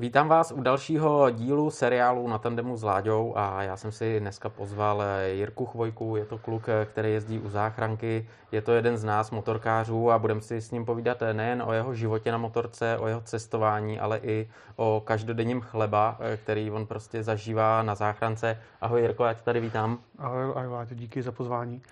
[0.00, 4.48] Vítám vás u dalšího dílu seriálu na tandemu s Láďou a já jsem si dneska
[4.48, 9.30] pozval Jirku Chvojku, je to kluk, který jezdí u záchranky, je to jeden z nás
[9.30, 13.20] motorkářů a budeme si s ním povídat nejen o jeho životě na motorce, o jeho
[13.20, 18.60] cestování, ale i o každodenním chleba, který on prostě zažívá na záchrance.
[18.80, 19.98] Ahoj Jirko, já tě tady vítám.
[20.18, 21.82] Ahoj, ahoj Láďo, díky za pozvání.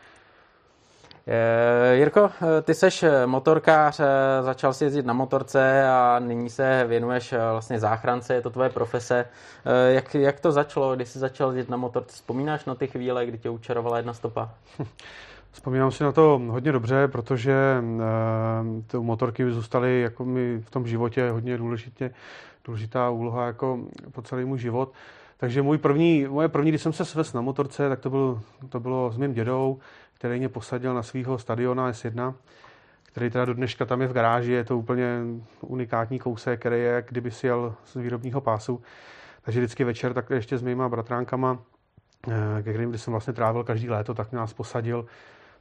[1.29, 4.00] Eh, Jirko, eh, ty seš eh, motorkář,
[4.40, 9.26] začal si jezdit na motorce a nyní se věnuješ vlastně záchrance, je to tvoje profese.
[9.89, 12.16] Jak, jak to začalo, když jsi začal jezdit na motorce?
[12.16, 14.50] Vzpomínáš na ty chvíle, kdy tě učarovala jedna stopa?
[15.52, 17.54] Vzpomínám si na to hodně dobře, protože
[18.86, 22.11] ty motorky zůstaly jako mi v tom životě hodně důležitě,
[22.64, 23.79] důležitá úloha jako
[24.13, 24.93] po celý můj život.
[25.38, 28.80] Takže můj první, moje první, když jsem se svez na motorce, tak to, byl, to
[28.80, 29.79] bylo s mým dědou
[30.18, 32.34] který mě posadil na svého stadiona S1,
[33.02, 35.20] který teda do dneška tam je v garáži, je to úplně
[35.61, 38.83] unikátní kousek, který je, kdyby si jel z výrobního pásu.
[39.42, 41.58] Takže vždycky večer tak ještě s mýma bratránkama,
[42.28, 45.06] eh, ke kterým jsem vlastně trávil každý léto, tak nás posadil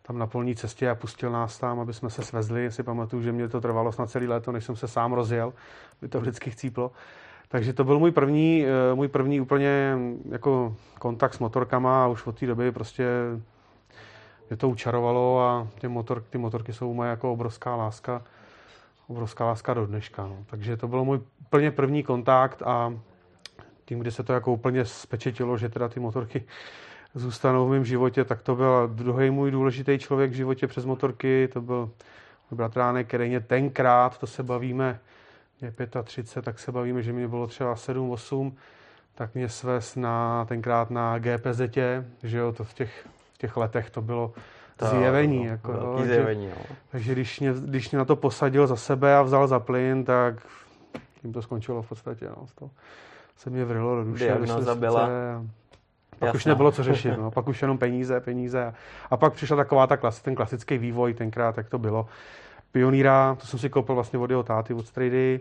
[0.02, 2.71] tam na polní cestě a pustil nás tam, aby jsme se svezli.
[2.71, 5.53] Si pamatuju, že mě to trvalo snad celý léto, než jsem se sám rozjel,
[6.02, 6.91] by to vždycky chcíplo.
[7.47, 9.97] Takže to byl můj první, eh, můj první úplně
[10.30, 13.05] jako kontakt s motorkama a už od té doby prostě
[14.49, 18.21] mě to učarovalo a ty, motor, ty motorky jsou moje jako obrovská láska,
[19.07, 20.27] obrovská láska do dneška.
[20.27, 20.45] No.
[20.45, 22.93] Takže to byl můj úplně první kontakt a
[23.85, 26.43] tím, kdy se to jako úplně spečetilo, že teda ty motorky
[27.15, 31.49] zůstanou v mém životě, tak to byl druhý můj důležitý člověk v životě přes motorky,
[31.53, 31.91] to byl
[32.52, 34.99] můj bratránek, který mě tenkrát, to se bavíme,
[35.61, 38.57] je 35, tak se bavíme, že mě bylo třeba 7, 8,
[39.15, 41.61] tak mě svez na, tenkrát na GPZ,
[42.23, 44.33] že jo, to v těch v těch letech to bylo
[44.78, 45.45] to, zjevení.
[45.45, 46.75] No, jako, jo, takže, zjevení no.
[46.91, 50.36] takže když mě, když mě na to posadil za sebe a vzal za plyn, tak
[51.22, 52.25] tím to skončilo v podstatě.
[52.30, 52.47] No.
[52.55, 52.69] To
[53.38, 54.25] se mě vrilo do duše.
[54.25, 55.09] Diagnoza byla.
[56.19, 56.38] Pak Jasná.
[56.38, 57.31] už nebylo co řešit, no.
[57.31, 58.73] pak už jenom peníze, peníze.
[59.09, 62.08] A pak přišla taková ta klas, ten klasický vývoj tenkrát, jak to bylo.
[62.71, 65.39] Pioníra, to jsem si koupil vlastně od jeho táty, od Strady,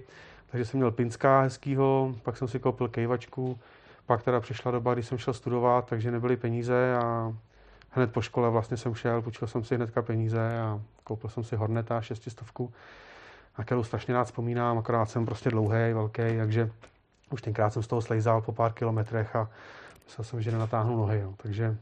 [0.50, 3.58] takže jsem měl Pinská hezkýho, pak jsem si koupil kejvačku,
[4.06, 7.32] pak teda přišla doba, kdy jsem šel studovat, takže nebyly peníze a
[7.94, 11.56] hned po škole vlastně jsem šel, půjčil jsem si hnedka peníze a koupil jsem si
[11.56, 12.72] Horneta šestistovku,
[13.58, 16.70] na kterou strašně rád vzpomínám, akorát jsem prostě dlouhý, velký, takže
[17.30, 19.50] už tenkrát jsem z toho slejzal po pár kilometrech a
[20.04, 21.20] myslel jsem, že nenatáhnu nohy.
[21.20, 21.34] Jo.
[21.36, 21.76] Takže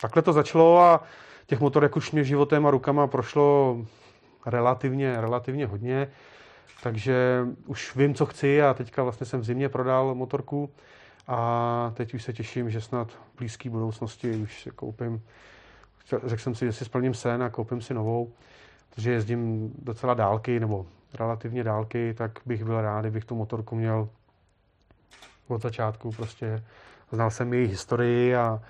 [0.00, 1.02] takhle to začalo a
[1.46, 3.76] těch motorek už mě životem a rukama prošlo
[4.46, 6.08] relativně, relativně hodně,
[6.82, 10.70] takže už vím, co chci a teďka vlastně jsem v zimě prodal motorku
[11.26, 15.22] a teď už se těším, že snad v blízké budoucnosti už si koupím,
[16.24, 18.32] řekl jsem si, že si splním sen a koupím si novou,
[18.90, 20.86] protože jezdím docela dálky, nebo
[21.18, 24.08] relativně dálky, tak bych byl rád, kdybych tu motorku měl
[25.48, 26.12] od začátku.
[26.12, 26.64] Prostě
[27.12, 28.62] znal jsem její historii a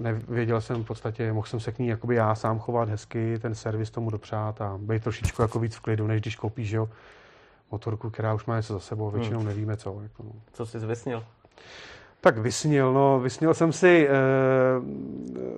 [0.00, 3.54] nevěděl jsem v podstatě, mohl jsem se k ní jakoby já sám chovat hezky, ten
[3.54, 6.88] servis tomu dopřát a být trošičku jako víc v klidu, než když koupíš jo,
[7.70, 9.48] motorku, která už má něco za sebou, většinou hmm.
[9.48, 10.00] nevíme co.
[10.02, 10.32] Jako, no.
[10.52, 11.24] Co jsi zvysnil?
[12.20, 14.12] Tak vysnil, no, vysnil jsem si, eh,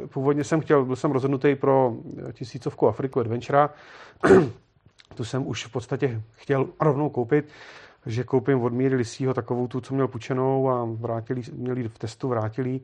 [0.06, 1.94] původně jsem chtěl, byl jsem rozhodnutý pro
[2.32, 3.68] tisícovku Afriku Adventure,
[5.14, 7.48] tu jsem už v podstatě chtěl rovnou koupit,
[8.06, 12.28] že koupím od Míry Lisího takovou tu, co měl pučenou a vrátili, měli v testu,
[12.28, 12.80] vrátili.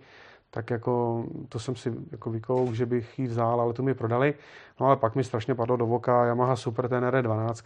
[0.50, 4.34] Tak jako to jsem si jako vykou, že bych ji vzal, ale tu mi prodali.
[4.80, 6.24] No ale pak mi strašně padlo do voka.
[6.24, 7.64] Yamaha Super Tenere 12,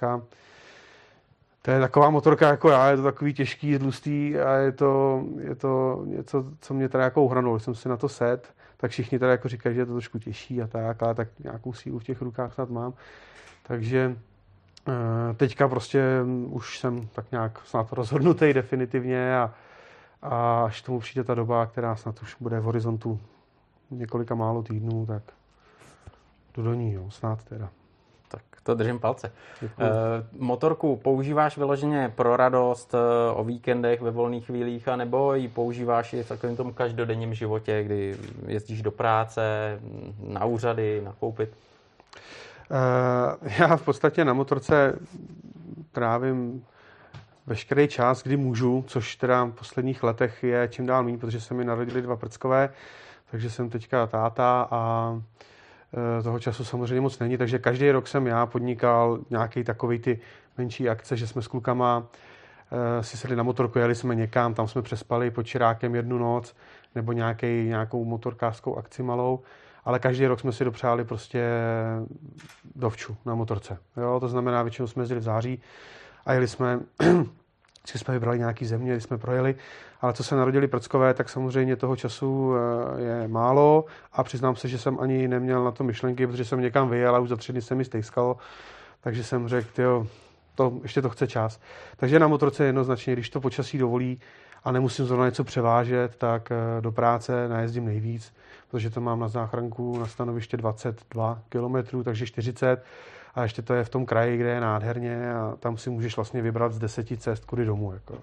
[1.65, 5.55] to je taková motorka jako já, je to takový těžký, tlustý a je to, je
[5.55, 7.59] to něco, co mě teda jako uhranul.
[7.59, 10.63] Jsem si na to set, tak všichni teda jako říkají, že je to trošku těžší
[10.63, 12.93] a tak, ale tak nějakou sílu v těch rukách snad mám.
[13.63, 14.17] Takže
[14.89, 16.05] eh, teďka prostě
[16.47, 19.55] už jsem tak nějak snad rozhodnutý definitivně a,
[20.23, 23.21] a až tomu přijde ta doba, která snad už bude v horizontu
[23.91, 25.23] několika málo týdnů, tak
[26.55, 27.69] jdu do ní, jo, snad teda.
[28.65, 29.33] To držím palce.
[29.61, 29.83] Děkuji.
[29.83, 36.13] Eh, motorku používáš vyloženě pro radost eh, o víkendech, ve volných chvílích, nebo ji používáš
[36.13, 38.17] i v takovém tom každodenním životě, kdy
[38.47, 39.43] jezdíš do práce,
[40.29, 41.51] na úřady, nakoupit?
[42.71, 44.99] Uh, já v podstatě na motorce
[45.93, 46.65] trávím
[47.47, 51.55] veškerý čas, kdy můžu, což teda v posledních letech je čím dál méně, protože se
[51.55, 52.69] mi narodili dva prckové,
[53.31, 55.54] takže jsem teďka táta a Eh,
[56.23, 60.21] toho času samozřejmě moc není, takže každý rok jsem já podnikal nějaký takový ty
[60.59, 62.07] menší akce, že jsme s klukama
[62.99, 66.57] eh, si sedli na motorku, jeli jsme někam, tam jsme přespali pod Čirákem jednu noc,
[66.95, 69.41] nebo nějaký, nějakou motorkářskou akci malou,
[69.85, 71.49] ale každý rok jsme si dopřáli prostě
[72.75, 73.79] dovču na motorce.
[73.97, 74.21] Jo?
[74.21, 75.63] To znamená, většinou jsme jezdili v září
[76.27, 76.81] a jeli jsme
[77.85, 79.55] Vždycky jsme vybrali nějaký země, když jsme projeli,
[80.01, 84.69] ale co se narodili prckové, tak samozřejmě toho času eh, je málo a přiznám se,
[84.69, 87.53] že jsem ani neměl na to myšlenky, protože jsem někam vyjel a už za tři
[87.53, 88.37] dny se mi stejskalo,
[89.01, 90.07] takže jsem řekl, jo,
[90.55, 91.61] to, ještě to chce čas.
[91.97, 94.21] Takže na motorce jednoznačně, když to počasí dovolí
[94.65, 98.35] a nemusím zrovna něco převážet, tak eh, do práce najezdím nejvíc,
[98.71, 102.85] protože to mám na záchranku na stanoviště 22 km, takže 40
[103.35, 106.43] a ještě to je v tom kraji, kde je nádherně a tam si můžeš vlastně
[106.43, 107.93] vybrat z deseti cest kudy domů.
[107.93, 108.19] Jako.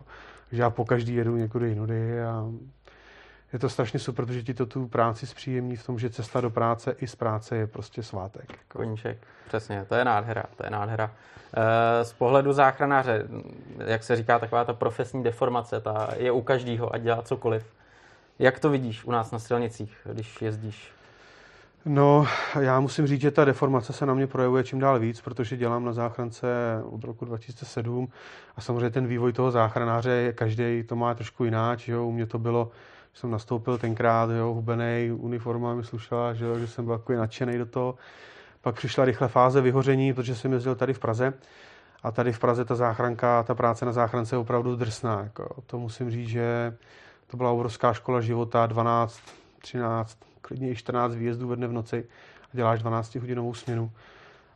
[0.49, 2.45] Takže já po každý jedu někudy jinudy a
[3.53, 6.49] je to strašně super, protože ti to tu práci zpříjemní v tom, že cesta do
[6.49, 8.45] práce i z práce je prostě svátek.
[8.49, 8.77] Jako.
[8.77, 9.17] Koníček,
[9.47, 11.11] přesně, to je nádhera, to je nádhera.
[11.53, 13.27] Eh, z pohledu záchranáře,
[13.85, 17.65] jak se říká, taková ta profesní deformace, ta je u každého, ať dělá cokoliv.
[18.39, 20.93] Jak to vidíš u nás na silnicích, když jezdíš?
[21.85, 22.27] No,
[22.59, 25.85] já musím říct, že ta deformace se na mě projevuje čím dál víc, protože dělám
[25.85, 26.47] na záchrance
[26.83, 28.09] od roku 2007
[28.55, 31.87] a samozřejmě ten vývoj toho záchranáře, každý to má trošku jináč.
[31.87, 32.05] Jo.
[32.05, 32.71] U mě to bylo,
[33.13, 37.17] že jsem nastoupil tenkrát, jo, hubenej, uniforma mi slušela, že, jo, že jsem byl takový
[37.17, 37.95] nadšený do toho.
[38.61, 41.33] Pak přišla rychle fáze vyhoření, protože jsem jezdil tady v Praze.
[42.03, 45.21] A tady v Praze ta záchranka, ta práce na záchrance je opravdu drsná.
[45.23, 45.61] Jako.
[45.65, 46.77] To musím říct, že
[47.27, 49.21] to byla obrovská škola života, 12,
[49.61, 52.05] 13, klidně i 14 výjezdů ve dne v noci
[52.43, 53.91] a děláš 12 hodinovou směnu.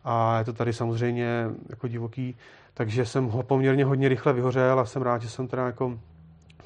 [0.03, 2.37] A je to tady samozřejmě jako divoký,
[2.73, 5.99] takže jsem ho poměrně hodně rychle vyhořel a jsem rád, že jsem teda jako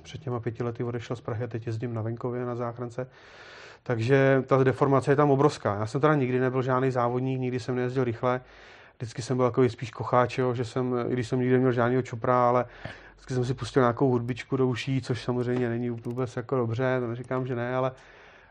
[0.04, 3.07] před těma pěti lety odešel z Prahy a teď jezdím na venkově na záchrance.
[3.83, 5.75] Takže ta deformace je tam obrovská.
[5.75, 8.42] Já jsem teda nikdy nebyl žádný závodník, nikdy jsem nejezdil rychle.
[8.98, 12.01] Vždycky jsem byl takový spíš kocháč, jo, že jsem, i když jsem nikdy neměl žádného
[12.01, 12.66] čopra, ale
[13.16, 17.07] vždycky jsem si pustil nějakou hudbičku do uší, což samozřejmě není vůbec jako dobře, to
[17.07, 17.92] neříkám, že ne, ale,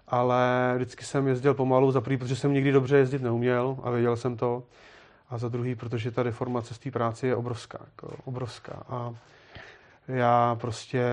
[0.09, 4.17] ale vždycky jsem jezdil pomalu, za prvý, protože jsem nikdy dobře jezdit neuměl a věděl
[4.17, 4.63] jsem to,
[5.31, 8.83] a za druhý, protože ta deformace z té práce je obrovská, jako obrovská.
[8.89, 9.15] A
[10.09, 11.05] já prostě,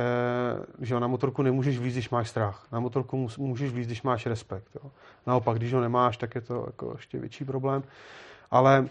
[0.81, 2.67] že na motorku nemůžeš víc, když máš strach.
[2.71, 4.67] Na motorku můžeš víc, když máš respekt.
[4.75, 4.91] Jo.
[5.27, 7.83] Naopak, když ho nemáš, tak je to jako ještě větší problém.
[8.51, 8.87] Ale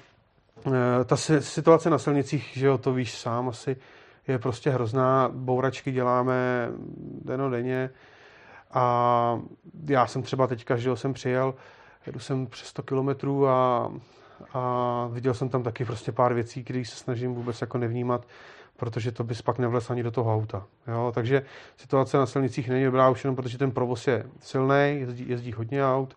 [1.00, 3.76] e, ta situace na silnicích, že jo, to víš sám asi,
[4.28, 5.30] je prostě hrozná.
[5.32, 6.68] Bouračky děláme
[7.24, 7.90] denodenně
[8.74, 9.40] a
[9.88, 11.54] já jsem třeba teďka, že jsem přijel,
[12.06, 13.92] jedu jsem přes 100 kilometrů a,
[14.54, 18.26] a viděl jsem tam taky prostě pár věcí, které se snažím vůbec jako nevnímat
[18.76, 20.66] protože to bys pak nevlez ani do toho auta.
[20.86, 21.12] Jo?
[21.14, 21.42] Takže
[21.76, 25.86] situace na silnicích není dobrá už jenom protože ten provoz je silný, jezdí, jezdí hodně
[25.86, 26.16] aut,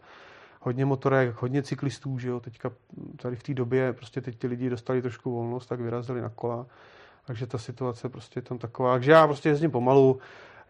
[0.62, 2.72] hodně motorek, hodně cyklistů, že jo, teďka
[3.16, 6.66] tady v té době prostě teď ty lidi dostali trošku volnost, tak vyrazili na kola,
[7.26, 10.20] takže ta situace prostě je tam taková, takže já prostě jezdím pomalu,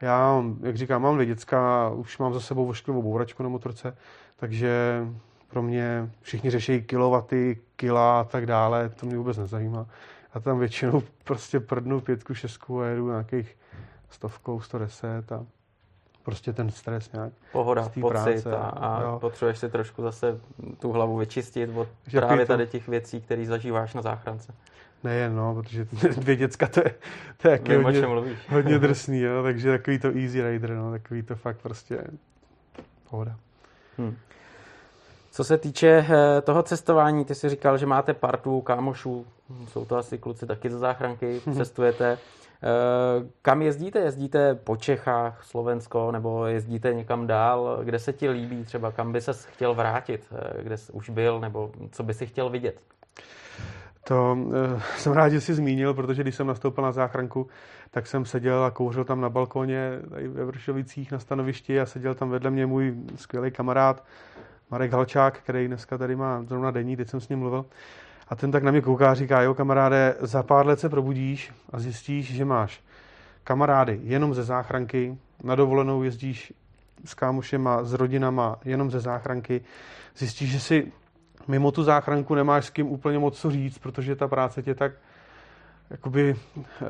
[0.02, 3.98] já, jak říkám, mám dvě děcka, už mám za sebou vošklivou bouračku na motorce,
[4.36, 5.04] takže
[5.50, 9.86] pro mě všichni řeší kilowaty, kila a tak dále, to mě vůbec nezajímá
[10.34, 13.58] a tam většinou prostě prdnu pětku, šestku a jedu nějakých
[14.10, 15.46] stovkou, 110 a
[16.24, 17.34] prostě ten stres nějak.
[17.52, 20.40] Pohoda, pocit práce, a, a potřebuješ si trošku zase
[20.80, 22.54] tu hlavu vyčistit od že právě to...
[22.54, 24.54] tady těch věcí, které zažíváš na záchrance.
[25.04, 26.96] Nejen, no, protože dvě děcka, to je,
[27.38, 28.02] to je Vím, hodně,
[28.50, 32.04] hodně drsný, jo, takže takový to easy rider, no, takový to fakt prostě
[33.10, 33.36] pohoda.
[33.98, 34.18] Hmm.
[35.32, 39.26] Co se týče eh, toho cestování, ty jsi říkal, že máte partu kámošů,
[39.68, 42.12] jsou to asi kluci taky ze záchranky, cestujete.
[42.64, 44.00] Eh, kam jezdíte?
[44.00, 47.80] Jezdíte po Čechách, Slovensko, nebo jezdíte někam dál?
[47.84, 48.92] Kde se ti líbí třeba?
[48.92, 50.28] Kam by se chtěl vrátit?
[50.32, 51.40] Eh, kde jsi už byl?
[51.40, 52.80] Nebo co by si chtěl vidět?
[54.08, 57.48] To uh, jsem rád, že jsi zmínil, protože když jsem nastoupil na záchranku,
[57.92, 62.16] tak jsem seděl a kouřil tam na balkoně tady ve Vršovicích na stanovišti a seděl
[62.16, 64.04] tam vedle mě můj skvělý kamarád
[64.72, 67.66] Marek Halčák, který dneska tady má zrovna denní, teď jsem s ním mluvil.
[68.28, 71.54] A ten tak na mě kouká a říká, jo kamaráde, za pár let se probudíš
[71.72, 72.84] a zjistíš, že máš
[73.44, 76.54] kamarády jenom ze záchranky, na dovolenou jezdíš
[77.06, 79.62] s kámošema, s rodinama, jenom ze záchranky.
[80.18, 80.92] Zjistíš, že si
[81.48, 84.92] mimo tu záchranku nemáš s kým úplně moc co říct, protože ta práce tě tak
[85.90, 86.36] jakoby
[86.82, 86.86] eh,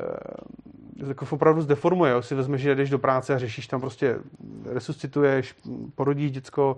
[1.06, 2.12] jako opravdu zdeformuje.
[2.12, 2.22] Jo.
[2.22, 4.18] Si vezmeš, že jdeš do práce a řešíš tam prostě,
[4.72, 5.54] resuscituješ,
[5.94, 6.76] porodíš děcko,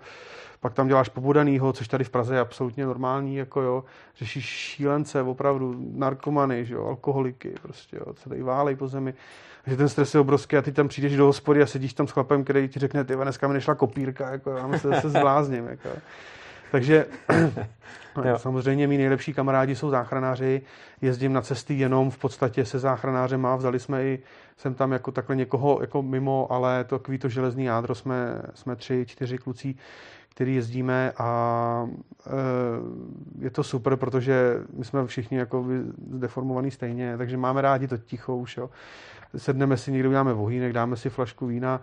[0.60, 3.84] pak tam děláš pobudanýho, což tady v Praze je absolutně normální, jako jo,
[4.18, 9.14] řešíš šílence, opravdu narkomany, že jo, alkoholiky, prostě jo, co tady válej po zemi.
[9.66, 12.10] že ten stres je obrovský a ty tam přijdeš do hospody a sedíš tam s
[12.10, 15.88] chlapem, který ti řekne, ty dneska mi nešla kopírka, jako já se, se zblázním, jako.
[16.70, 17.06] Takže
[18.36, 20.62] samozřejmě mý nejlepší kamarádi jsou záchranáři,
[21.02, 24.18] jezdím na cesty jenom v podstatě se záchranářem a vzali jsme i,
[24.56, 28.76] jsem tam jako takhle někoho jako mimo, ale to takový to železný jádro jsme, jsme
[28.76, 29.74] tři, čtyři kluci,
[30.28, 31.88] který jezdíme a
[32.26, 35.64] e, je to super, protože my jsme všichni jako
[35.98, 38.70] deformovaní stejně, takže máme rádi to ticho už, jo.
[39.36, 41.80] Sedneme si někdo, uděláme vohýnek, dáme si flašku vína,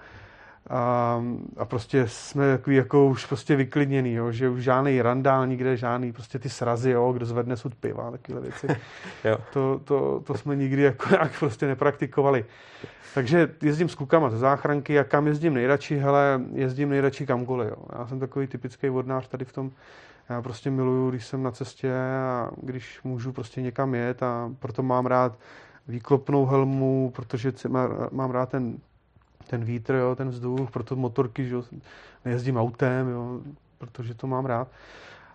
[0.70, 1.24] a,
[1.58, 6.14] a prostě jsme takový jako už prostě vyklidněný, jo, že už žádný randál nikde, žádný
[6.14, 8.68] prostě ty srazy, jo, kdo zvedne sud piva, takové věci.
[9.24, 9.38] jo.
[9.54, 12.46] To, to, to, jsme nikdy jako jak prostě nepraktikovali.
[13.14, 17.78] Takže jezdím s klukama ze záchranky a kam jezdím nejradši, hele, jezdím nejradši kamkoliv, jo.
[18.00, 19.72] Já jsem takový typický vodnář tady v tom,
[20.30, 24.84] já prostě miluju, když jsem na cestě a když můžu prostě někam jet a proto
[24.84, 25.40] mám rád
[25.88, 27.54] výklopnou helmu, protože
[28.12, 28.78] mám rád ten
[29.48, 31.64] ten vítr, jo, ten vzduch, proto motorky, že jo,
[32.26, 33.40] nejezdím autem, jo,
[33.78, 34.68] protože to mám rád.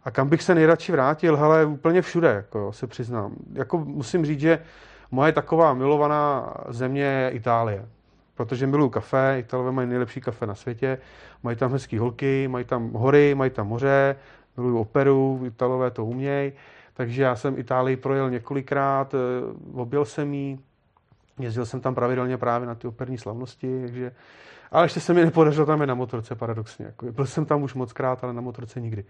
[0.04, 1.36] A kam bych se nejradši vrátil?
[1.36, 3.34] Hele, úplně všude, jako jo, se přiznám.
[3.52, 4.58] Jako musím říct, že
[5.10, 7.86] moje taková milovaná země je Itálie.
[8.34, 10.98] Protože miluju kafe, Italové mají nejlepší kafe na světě,
[11.42, 14.16] mají tam hezký holky, mají tam hory, mají tam moře,
[14.56, 16.52] miluju operu, Italové to umějí.
[16.94, 19.18] Takže já jsem Itálii projel několikrát, eh,
[19.74, 20.58] objel jsem jí,
[21.38, 24.12] Jezdil jsem tam pravidelně právě na ty operní slavnosti, takže...
[24.70, 26.86] Ale ještě se mi nepodařilo tam je na motorce, paradoxně.
[26.86, 29.04] Jako, byl jsem tam už moc krát, ale na motorce nikdy.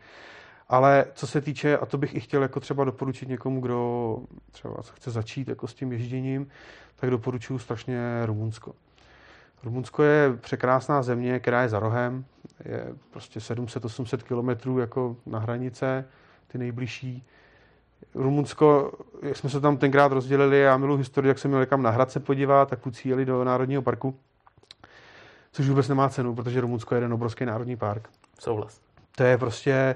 [0.69, 4.19] Ale co se týče, a to bych i chtěl jako třeba doporučit někomu, kdo
[4.51, 6.49] třeba chce začít jako s tím ježděním,
[6.97, 8.75] tak doporučuji strašně Rumunsko.
[9.65, 12.25] Rumunsko je překrásná země, která je za rohem,
[12.65, 16.05] je prostě 700-800 kilometrů jako na hranice,
[16.49, 17.25] ty nejbližší.
[18.15, 18.93] Rumunsko,
[19.23, 22.21] jak jsme se tam tenkrát rozdělili, já milu historii, jak jsem měl někam na Hradce
[22.21, 24.17] podívat, tak kluci jeli do Národního parku,
[25.53, 28.09] což vůbec nemá cenu, protože Rumunsko je jeden obrovský národní park.
[28.39, 28.81] Souhlas.
[29.17, 29.95] To je prostě,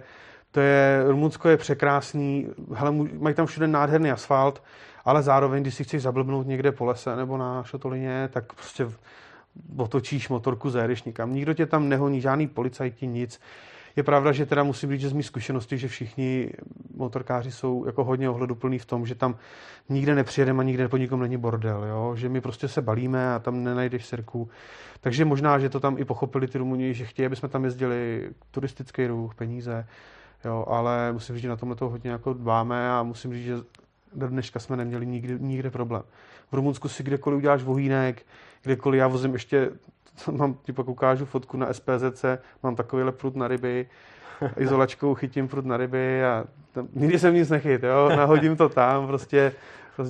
[0.50, 4.62] to je, Rumunsko je překrásný, hele, mají tam všude nádherný asfalt,
[5.04, 8.86] ale zároveň, když si chceš zablbnout někde po lese nebo na šotolině, tak prostě
[9.76, 11.34] otočíš motorku, zajedeš nikam.
[11.34, 13.40] Nikdo tě tam nehoní, žádný policajti, nic.
[13.96, 16.50] Je pravda, že teda musím říct, že z mých zkušeností, že všichni
[16.96, 19.36] motorkáři jsou jako hodně ohleduplní v tom, že tam
[19.88, 22.16] nikde nepřijedeme a nikde po nikom není bordel, jo?
[22.16, 24.48] že my prostě se balíme a tam nenajdeš sirku.
[25.00, 28.30] Takže možná, že to tam i pochopili ty Rumuni, že chtějí, aby jsme tam jezdili
[28.50, 29.86] turistický ruch, peníze,
[30.44, 30.64] jo?
[30.68, 33.56] ale musím říct, že na tomhle to hodně jako dbáme a musím říct, že
[34.14, 36.02] do dneška jsme neměli nikdy, nikde problém.
[36.50, 38.26] V Rumunsku si kdekoliv uděláš vohýnek,
[38.62, 39.70] kdekoliv já vozím ještě
[40.30, 42.24] mám, ti pak ukážu fotku na SPZC,
[42.62, 43.86] mám takovýhle prut na ryby,
[44.56, 49.06] izolačkou chytím prut na ryby a tam, nikdy jsem nic nechyt, jo, nahodím to tam,
[49.06, 49.52] prostě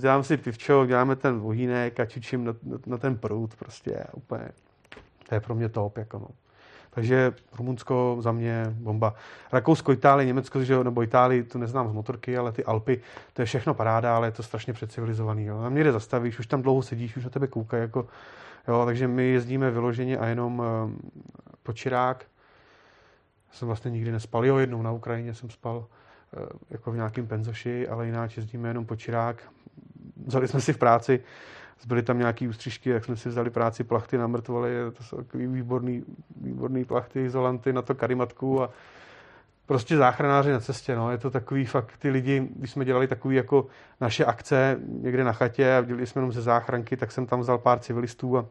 [0.01, 4.49] dělám si pivčo, děláme ten vohýnek a čučím na, na, na ten prut, prostě úplně,
[5.29, 6.29] to je pro mě top, jako no.
[6.97, 9.15] Takže Rumunsko za mě bomba.
[9.53, 13.01] Rakousko, Itálie, Německo, že, nebo Itálii, to neznám z motorky, ale ty Alpy,
[13.33, 15.45] to je všechno paráda, ale je to strašně přecivilizovaný.
[15.45, 15.63] Jo.
[15.63, 18.07] Tam někde zastavíš, už tam dlouho sedíš, už na tebe koukají, jako
[18.69, 21.13] Jo, takže my jezdíme vyloženě a jenom eh,
[21.63, 22.25] po Čirák.
[23.53, 24.47] Jsem vlastně nikdy nespal.
[24.47, 25.87] Jo, jednou na Ukrajině jsem spal
[26.37, 29.53] eh, jako v nějakém penzoši, ale jinak jezdíme jenom po Čirák.
[30.27, 31.21] Vzali jsme si v práci,
[31.81, 35.47] zbyly tam nějaký ústřižky, jak jsme si vzali práci plachty na mrtvoly, to jsou takový
[35.47, 36.05] výborný,
[36.41, 38.71] výborný plachty, izolanty na to karimatku a
[39.67, 41.11] prostě záchranáři na cestě, no.
[41.11, 43.67] Je to takový fakt, ty lidi, když jsme dělali takový jako
[44.01, 47.59] naše akce někde na chatě a dělali jsme jenom ze záchranky, tak jsem tam vzal
[47.59, 48.47] pár civilistů a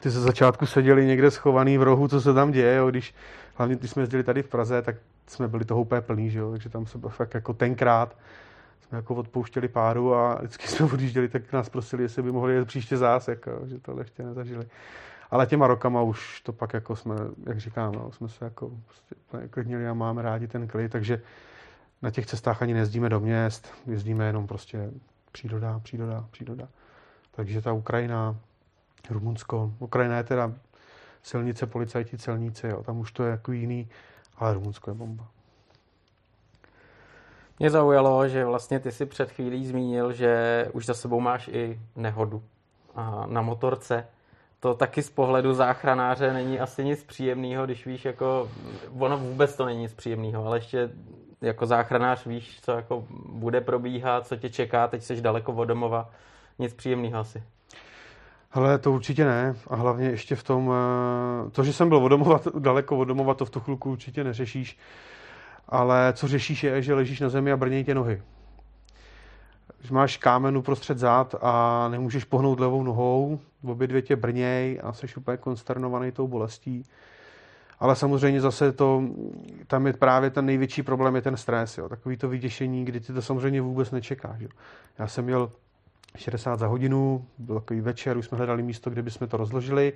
[0.00, 2.90] ty ze začátku seděli někde schovaný v rohu, co se tam děje, jo.
[2.90, 3.14] Když,
[3.54, 6.50] hlavně když jsme jezdili tady v Praze, tak jsme byli toho úplně plný, že jo.
[6.50, 8.16] takže tam se fakt jako tenkrát
[8.90, 12.68] jsme jako odpouštěli páru a vždycky jsme odjížděli, tak nás prosili, jestli by mohli jet
[12.68, 14.66] příště zás, jako, že tohle ještě nezažili.
[15.30, 19.14] Ale těma rokama už to pak jako jsme, jak říkám, no, jsme se jako prostě
[19.50, 21.22] klidnili a máme rádi ten klid, takže
[22.02, 24.90] na těch cestách ani nejezdíme do měst, jezdíme jenom prostě
[25.32, 26.68] příroda, příroda, příroda.
[27.30, 28.36] Takže ta Ukrajina,
[29.10, 30.52] Rumunsko, Ukrajina je teda
[31.22, 33.88] silnice, policajti, celníci, jo, tam už to je jako jiný,
[34.36, 35.26] ale Rumunsko je bomba.
[37.58, 41.80] Mě zaujalo, že vlastně ty si před chvílí zmínil, že už za sebou máš i
[41.96, 42.42] nehodu
[43.26, 44.06] na motorce
[44.60, 48.50] to taky z pohledu záchranáře není asi nic příjemného, když víš, jako,
[48.98, 50.90] ono vůbec to není nic příjemného, ale ještě
[51.40, 56.10] jako záchranář víš, co jako bude probíhat, co tě čeká, teď jsi daleko od domova,
[56.58, 57.42] nic příjemného asi.
[58.52, 59.54] Ale to určitě ne.
[59.66, 63.34] A hlavně ještě v tom, eh, to, že jsem byl od domova, daleko od domova,
[63.34, 64.78] to v tu chvilku určitě neřešíš.
[65.68, 68.22] Ale co řešíš je, že ležíš na zemi a brnějí tě nohy
[69.82, 74.92] že máš kámen uprostřed zad a nemůžeš pohnout levou nohou, obě dvě tě brněj a
[74.92, 76.84] jsi úplně konsternovaný tou bolestí.
[77.78, 79.02] Ale samozřejmě zase to,
[79.66, 81.88] tam je právě ten největší problém, je ten stres, jo.
[81.88, 84.40] takový to vyděšení, kdy ty to samozřejmě vůbec nečekáš.
[84.40, 84.48] Jo.
[84.98, 85.50] Já jsem měl
[86.16, 89.92] 60 za hodinu, byl takový večer, už jsme hledali místo, kde bychom to rozložili.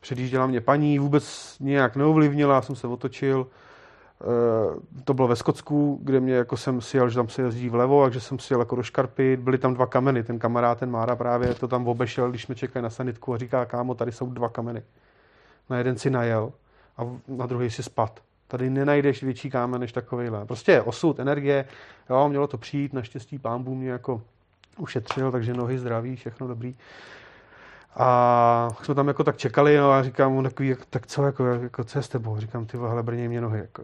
[0.00, 3.46] Předjížděla mě paní, vůbec nějak neovlivnila, jsem se otočil.
[4.20, 7.68] E, to bylo ve Skotsku, kde mě jako jsem si jel, že tam se jezdí
[7.68, 9.36] vlevo, takže jsem si jel jako do škarpy.
[9.36, 12.82] Byly tam dva kameny, ten kamarád, ten Mára právě to tam obešel, když jsme čekali
[12.82, 14.82] na sanitku a říká, kámo, tady jsou dva kameny.
[15.70, 16.52] Na jeden si najel
[16.96, 18.20] a na druhý si spad.
[18.48, 20.44] Tady nenajdeš větší kámen než takovýhle.
[20.46, 21.64] Prostě osud, energie,
[22.10, 24.22] jo, mělo to přijít, naštěstí pán Bůh mě jako
[24.78, 26.76] ušetřil, takže nohy zdraví, všechno dobrý.
[27.96, 31.84] A jsme tam jako tak čekali, no a říkám mu takový, tak co, jako, jako
[31.84, 32.38] co je s tebou?
[32.38, 33.82] Říkám, ty hele, brně mě nohy, jako.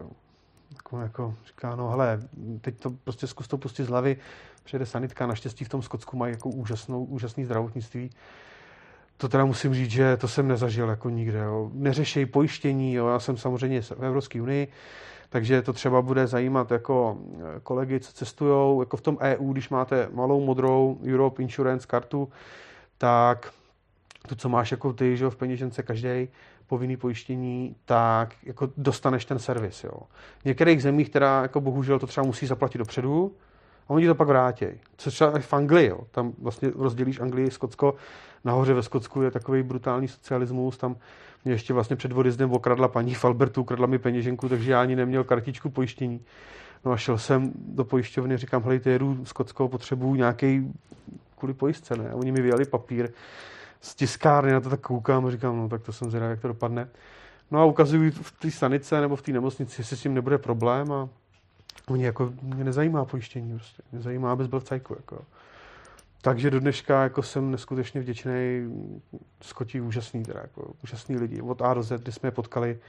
[0.85, 2.19] Jako, jako, říká, no hele,
[2.61, 4.17] teď to prostě zkus to pustit z hlavy,
[4.63, 8.09] přijede sanitka, naštěstí v tom Skotsku mají jako úžasnou, úžasný zdravotnictví.
[9.17, 11.39] To teda musím říct, že to jsem nezažil jako nikde.
[11.39, 11.71] Jo.
[11.73, 13.07] Neřešej pojištění, jo.
[13.07, 14.67] já jsem samozřejmě v Evropské unii,
[15.29, 17.17] takže to třeba bude zajímat jako
[17.63, 22.29] kolegy, co cestují, jako v tom EU, když máte malou modrou Europe Insurance kartu,
[22.97, 23.53] tak
[24.27, 26.27] to, co máš jako ty, že v peněžence každý
[26.67, 29.83] povinný pojištění, tak jako dostaneš ten servis.
[29.83, 29.99] Jo.
[30.41, 33.31] V některých zemích, která jako bohužel to třeba musí zaplatit dopředu,
[33.87, 34.65] a oni to pak vrátí.
[34.97, 35.99] Co třeba v Anglii, jo.
[36.11, 37.95] tam vlastně rozdělíš Anglii, Skotsko,
[38.43, 40.95] nahoře ve Skotsku je takový brutální socialismus, tam
[41.45, 45.23] mě ještě vlastně před odjezdem okradla paní Falbertu, ukradla mi peněženku, takže já ani neměl
[45.23, 46.21] kartičku pojištění.
[46.85, 50.73] No a šel jsem do pojišťovny, říkám, hej, jedu Skotsko, potřebuju nějaký
[51.37, 52.09] kvůli pojistce, ne?
[52.09, 53.09] A oni mi vyjali papír
[53.81, 56.47] z tiskárny, na to tak koukám a říkám, no tak to jsem zvědavý, jak to
[56.47, 56.87] dopadne.
[57.51, 60.91] No a ukazují v té stanice nebo v té nemocnici, jestli s tím nebude problém
[60.91, 61.09] a
[61.87, 65.21] oni jako, mě nezajímá pojištění prostě, mě zajímá, abys byl v cajku, jako.
[66.21, 68.33] Takže do dneška jako jsem neskutečně vděčný.
[69.41, 71.41] Skotí úžasný, teda, jako, úžasný lidi.
[71.41, 72.79] Od A do Z, kdy jsme je potkali,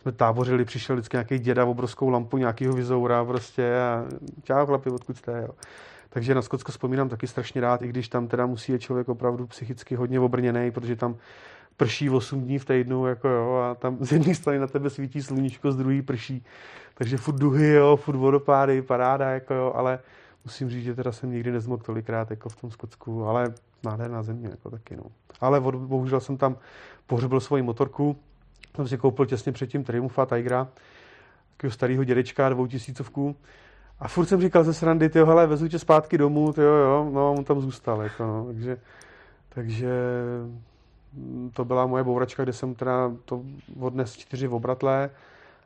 [0.00, 4.04] jsme tábořili, přišel vždycky nějaký děda, obrovskou lampu, nějakýho vizoura prostě a
[4.42, 5.54] čau chlapi, odkud jste, jo.
[6.12, 9.46] Takže na Skotsko vzpomínám taky strašně rád, i když tam teda musí je člověk opravdu
[9.46, 11.16] psychicky hodně obrněný, protože tam
[11.76, 15.22] prší 8 dní v týdnu, jako jo, a tam z jedné strany na tebe svítí
[15.22, 16.44] sluníčko, z druhé prší.
[16.94, 19.98] Takže furt duhy, jo, furt vodopády, paráda, jako jo, ale
[20.44, 23.54] musím říct, že teda jsem nikdy nezmokl tolikrát jako v tom Skotsku, ale
[23.84, 25.04] nádherná země jako taky, no.
[25.40, 26.56] Ale bohužel jsem tam
[27.06, 28.16] pohřbil svoji motorku,
[28.76, 30.68] jsem si koupil těsně předtím Triumfa Tigera,
[31.50, 33.36] takového starého dědečka, dvoutisícovku.
[34.00, 37.10] A furt jsem říkal ze srandy, ty hele, vezu tě zpátky domů, ty jo, jo,
[37.12, 38.78] no on tam zůstal, jako no, takže,
[39.48, 39.90] takže
[41.52, 43.42] to byla moje bouračka, kde jsem teda to
[43.80, 45.10] odnes čtyři obratlé,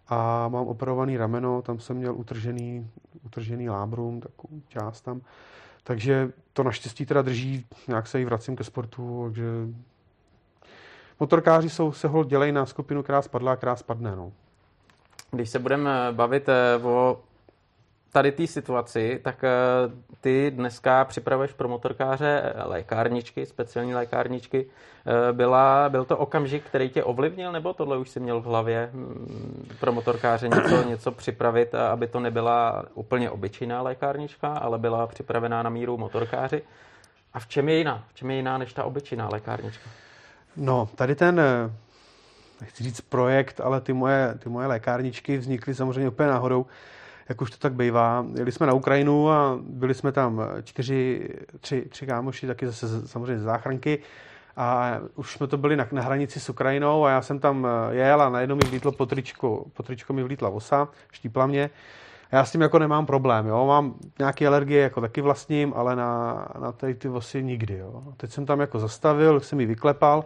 [0.09, 2.91] a mám operovaný rameno, tam jsem měl utržený,
[3.25, 5.21] utržený lábrum, takovou část tam.
[5.85, 9.45] Takže to naštěstí teda drží, nějak se i vracím ke sportu, takže
[11.21, 14.17] motorkáři jsou, se hol dělají na skupinu, která spadla která spadne.
[14.17, 14.33] No.
[15.31, 17.21] Když se budeme bavit eh, o
[18.17, 19.51] tady té situaci, tak eh,
[20.21, 24.67] ty dneska připravuješ pro motorkáře lékárničky, speciální lékárničky.
[24.67, 28.91] Eh, byla, byl to okamžik, který tě ovlivnil, nebo tohle už si měl v hlavě
[28.93, 35.63] mm, pro motorkáře něco, něco připravit, aby to nebyla úplně obyčejná lékárnička, ale byla připravená
[35.63, 36.63] na míru motorkáři?
[37.35, 38.05] A v čem je jiná?
[38.09, 39.91] V čem je jiná než ta obyčejná lékárnička?
[40.57, 41.71] No, tady ten, eh,
[42.61, 46.67] nechci říct projekt, ale ty moje, ty moje lékárničky vznikly samozřejmě úplně náhodou
[47.29, 48.27] jak už to tak bývá.
[48.35, 51.29] Jeli jsme na Ukrajinu a byli jsme tam čtyři,
[51.61, 53.99] tři, tři kámoši, taky zase samozřejmě záchranky.
[54.57, 58.23] A už jsme to byli na, na hranici s Ukrajinou a já jsem tam jel
[58.23, 61.71] a najednou mi vlítlo po tričku, po tričku mi vlítla osa, štípla mě.
[62.31, 63.67] A já s tím jako nemám problém, jo.
[63.67, 68.03] Mám nějaké alergie, jako taky vlastním, ale na, na ty vosy nikdy, jo.
[68.17, 70.25] Teď jsem tam jako zastavil, jsem ji vyklepal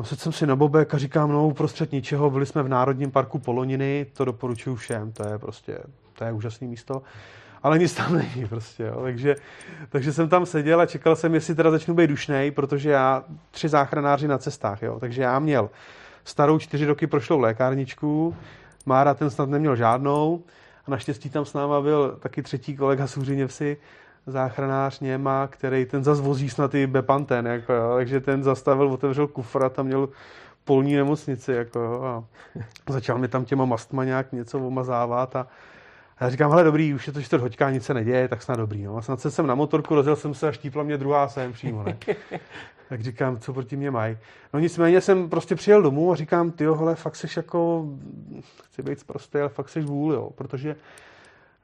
[0.00, 3.10] No sedl jsem si na bobek a říkám, no uprostřed ničeho, byli jsme v Národním
[3.10, 5.78] parku Poloniny, to doporučuji všem, to je prostě,
[6.12, 7.02] to je úžasné místo,
[7.62, 9.00] ale nic tam není prostě, jo.
[9.02, 9.36] Takže,
[9.88, 13.68] takže jsem tam seděl a čekal jsem, jestli teda začnu být dušnej, protože já, tři
[13.68, 15.70] záchranáři na cestách, jo, takže já měl
[16.24, 18.36] starou čtyři roky prošlou lékárničku,
[18.86, 20.42] Mára ten snad neměl žádnou
[20.86, 23.76] a naštěstí tam s náma byl taky třetí kolega z Úřiněvsi,
[24.26, 29.26] záchranář Něma, který ten zas vozí snad i Bepanten, jako jo, takže ten zastavil, otevřel
[29.26, 30.08] kufr a tam měl
[30.64, 32.24] polní nemocnici, jako jo, a
[32.92, 35.46] začal mi tam těma mastma nějak něco omazávat a
[36.20, 38.82] já říkám, hele dobrý, už je to čtvrt hoďka, nic se neděje, tak snad dobrý.
[38.82, 38.96] No.
[38.96, 41.82] A snad jsem na motorku, rozjel jsem se a štípla mě druhá sem přímo.
[41.82, 41.96] Ne?
[42.88, 44.18] tak říkám, co proti mě mají.
[44.54, 47.86] No nicméně jsem prostě přijel domů a říkám, ty hele, fakt seš jako,
[48.64, 50.76] chci být prostě, ale fakt seš vůl, jo, protože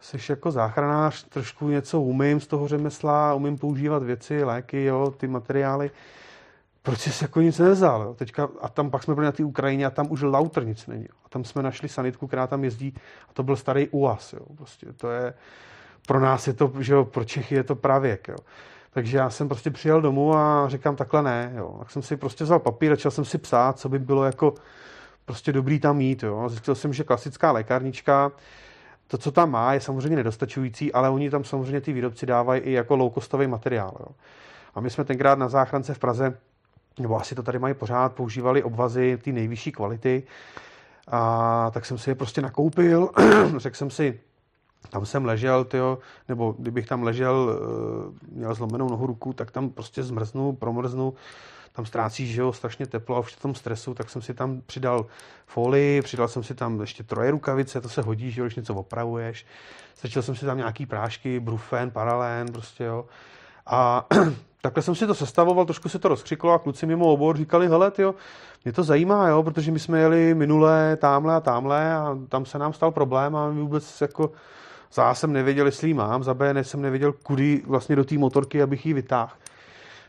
[0.01, 5.27] jsi jako záchranář, trošku něco umím z toho řemesla, umím používat věci, léky, jo, ty
[5.27, 5.91] materiály.
[6.83, 8.03] Proč jsi jako nic nevzal?
[8.03, 8.15] Jo?
[8.15, 11.09] Teďka, a tam pak jsme byli na té Ukrajině a tam už lauter nic není.
[11.25, 12.95] A tam jsme našli sanitku, která tam jezdí
[13.29, 14.33] a to byl starý UAS.
[14.33, 14.41] Jo?
[14.57, 15.35] Prostě to je,
[16.07, 18.29] pro nás je to, že jo, pro Čechy je to pravěk.
[18.29, 18.37] Jo?
[18.91, 21.53] Takže já jsem prostě přijel domů a říkám takhle ne.
[21.57, 21.77] Jo.
[21.79, 24.55] Tak jsem si prostě vzal papír, začal jsem si psát, co by bylo jako
[25.25, 26.23] prostě dobrý tam mít.
[26.23, 26.49] Jo.
[26.49, 28.33] Zjistil jsem, že klasická lékárnička,
[29.09, 32.73] to, co tam má, je samozřejmě nedostačující, ale oni tam samozřejmě ty výrobci dávají i
[32.73, 33.97] jako low-costový materiál.
[34.01, 34.07] Jo.
[34.75, 36.39] A my jsme tenkrát na záchrance v Praze,
[36.99, 40.23] nebo asi to tady mají pořád, používali obvazy ty nejvyšší kvality.
[41.09, 43.11] A tak jsem si je prostě nakoupil,
[43.57, 44.21] řekl jsem si,
[44.91, 49.71] tam jsem ležel, tyjo, nebo kdybych tam ležel, eh, měl zlomenou nohu ruku, tak tam
[49.71, 51.15] prostě zmrznu, promrznu,
[51.77, 55.07] tam ztrácíš že jo, strašně teplo a v tom stresu, tak jsem si tam přidal
[55.47, 58.75] folii, přidal jsem si tam ještě troje rukavice, to se hodí, že jo, když něco
[58.75, 59.47] opravuješ.
[59.95, 63.05] Strčil jsem si tam nějaký prášky, brufen, paralén, prostě jo.
[63.67, 64.07] A
[64.61, 67.91] takhle jsem si to sestavoval, trošku se to rozkřiklo a kluci mimo obor říkali, hele,
[67.91, 68.15] tyjo,
[68.65, 72.59] mě to zajímá, jo, protože my jsme jeli minulé tamhle a tamhle a tam se
[72.59, 74.33] nám stal problém a my vůbec jako
[74.93, 78.19] za A jsem nevěděl, jestli ji mám, za B jsem nevěděl, kudy vlastně do té
[78.19, 79.33] motorky, abych ji vytáhl.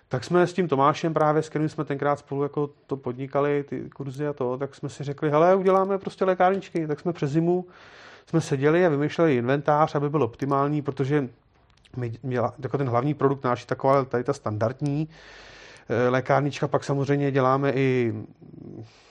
[0.10, 3.90] Tak jsme s tím Tomášem právě, s kterým jsme tenkrát spolu jako to podnikali, ty
[3.96, 6.88] kurzy a to, tak jsme si řekli, hele, uděláme prostě lékárničky.
[6.88, 7.66] Tak jsme přes zimu
[8.28, 11.30] jsme seděli a vymýšleli inventář, aby byl optimální, protože
[11.98, 15.10] my, měla, jako ten hlavní produkt náš je taková tady ta standardní
[15.90, 18.14] eh, lékárnička, pak samozřejmě děláme i,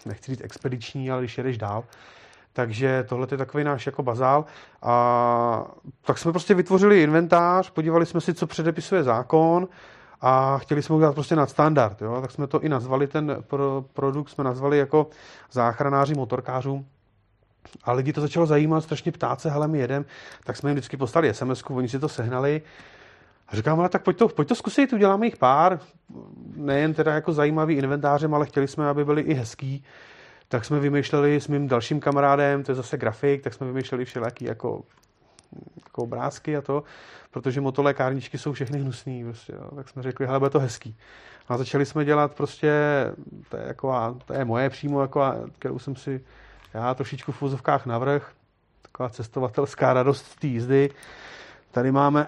[0.06, 1.85] nechci říct expediční, ale když jedeš dál,
[2.52, 4.44] takže tohle je takový náš jako bazál.
[4.82, 5.66] A
[6.04, 9.68] tak jsme prostě vytvořili inventář, podívali jsme si, co předepisuje zákon
[10.20, 12.02] a chtěli jsme udělat prostě nadstandard.
[12.02, 12.20] Jo?
[12.20, 15.07] Tak jsme to i nazvali, ten pro, produkt jsme nazvali jako
[15.52, 16.85] záchranáři motorkářů.
[17.85, 20.05] A lidi to začalo zajímat, strašně ptát se, hele, my jedem,
[20.44, 22.62] tak jsme jim vždycky poslali sms oni si to sehnali.
[23.48, 25.79] A říkám, ale tak pojď to, pojď to zkusit, uděláme jich pár,
[26.57, 29.85] nejen teda jako zajímavý inventářem, ale chtěli jsme, aby byli i hezký
[30.48, 34.44] tak jsme vymýšleli s mým dalším kamarádem, to je zase grafik, tak jsme vymýšleli všelijaký
[34.44, 34.83] jako,
[35.84, 36.82] jako obrázky a to,
[37.30, 39.70] protože motolékárničky jsou všechny hnusný, prostě, jo.
[39.76, 40.96] tak jsme řekli, hele, bude to hezký.
[41.48, 42.72] A začali jsme dělat prostě,
[43.48, 45.22] to je, jako, to je moje přímo, jako,
[45.58, 46.20] kterou jsem si
[46.74, 48.32] já trošičku v vozovkách navrh,
[48.82, 50.90] taková cestovatelská radost z té jízdy.
[51.70, 52.26] Tady máme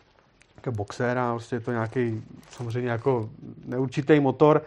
[0.70, 3.30] boxéra, prostě je to nějaký samozřejmě jako
[3.64, 4.62] neurčitý motor,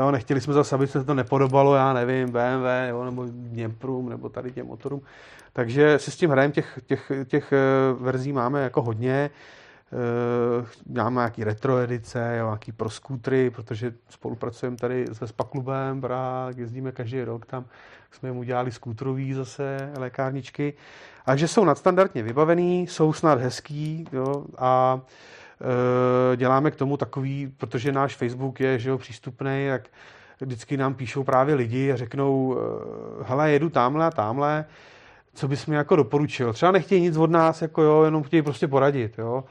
[0.00, 4.28] Jo, nechtěli jsme zase, aby se to nepodobalo, já nevím, BMW jo, nebo Dněprům, nebo
[4.28, 5.02] tady těm motorům.
[5.52, 7.58] Takže si s tím hrajem těch, těch, těch eh,
[8.00, 9.30] verzí máme jako hodně.
[9.92, 16.00] Eh, máme nějaký retro edice, jo, nějaký pro skútry, protože spolupracujeme tady s Vespa klubem,
[16.00, 17.64] Brák, jezdíme každý rok tam,
[18.10, 20.74] jsme jim udělali skútrový zase lékárničky.
[21.24, 25.00] Takže jsou nadstandardně vybavený, jsou snad hezký jo, a
[26.36, 29.88] děláme k tomu takový, protože náš Facebook je že jo, přístupný, tak
[30.40, 34.64] vždycky nám píšou právě lidi a řeknou, eh, hele, jedu tamhle a tamhle,
[35.34, 36.52] co bys mi jako doporučil.
[36.52, 39.44] Třeba nechtějí nic od nás, jako jo, jenom chtějí prostě poradit, jo.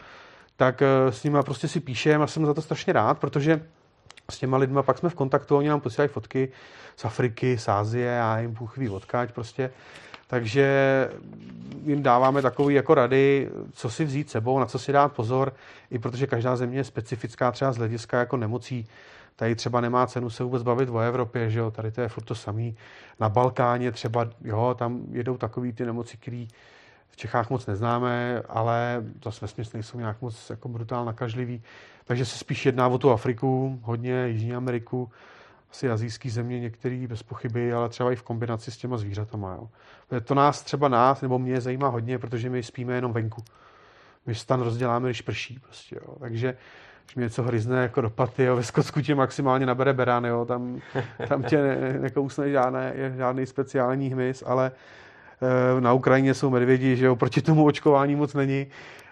[0.56, 3.62] Tak eh, s nimi prostě si píšem a jsem za to strašně rád, protože
[4.30, 6.52] s těma lidma pak jsme v kontaktu, oni nám posílají fotky
[6.96, 9.72] z Afriky, z Ázie a jim Bůh ví odkáď prostě.
[10.30, 11.10] Takže
[11.86, 15.54] jim dáváme takové jako rady, co si vzít sebou, na co si dát pozor,
[15.92, 18.88] i protože každá země je specifická třeba z hlediska jako nemocí.
[19.36, 21.72] Tady třeba nemá cenu se vůbec bavit o Evropě, že jo?
[21.72, 22.78] tady to je furt to samý.
[23.20, 26.46] Na Balkáně třeba, jo, tam jedou takový ty nemoci, které
[27.10, 31.64] v Čechách moc neznáme, ale zase vesměs nejsou nějak moc jako brutál nakažlivý.
[32.06, 35.12] Takže se spíš jedná o tu Afriku, hodně Jižní Ameriku,
[35.72, 39.54] asi azijský země některý bez pochyby, ale třeba i v kombinaci s těma zvířatama.
[39.54, 39.70] Jo.
[40.22, 43.44] To nás třeba nás, nebo mě zajímá hodně, protože my spíme jenom venku.
[44.26, 45.60] My stan rozděláme, když prší.
[45.60, 46.16] Prostě, jo.
[46.20, 46.58] Takže
[47.06, 50.46] když mi něco hryzne jako do paty, jo, ve Skotsku tě maximálně nabere berán, jo,
[50.46, 50.80] tam,
[51.28, 54.72] tam tě ne, nekousne žádné, žádný speciální hmyz, ale
[55.78, 58.68] e, na Ukrajině jsou medvědi, že jo, proti tomu očkování moc není,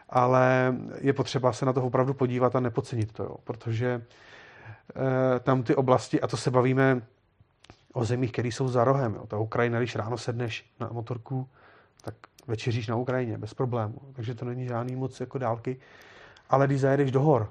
[0.10, 4.02] ale je potřeba se na to opravdu podívat a nepodcenit to, jo, protože Eh,
[5.44, 7.02] tam ty oblasti, a to se bavíme
[7.94, 9.14] o zemích, které jsou za rohem.
[9.16, 9.28] Jo.
[9.28, 11.50] Ta Ukrajina, když ráno sedneš na motorku,
[12.02, 12.14] tak
[12.48, 13.96] večeříš na Ukrajině bez problému.
[14.14, 15.78] Takže to není žádný moc jako dálky.
[16.50, 17.50] Ale když zajedeš do hor,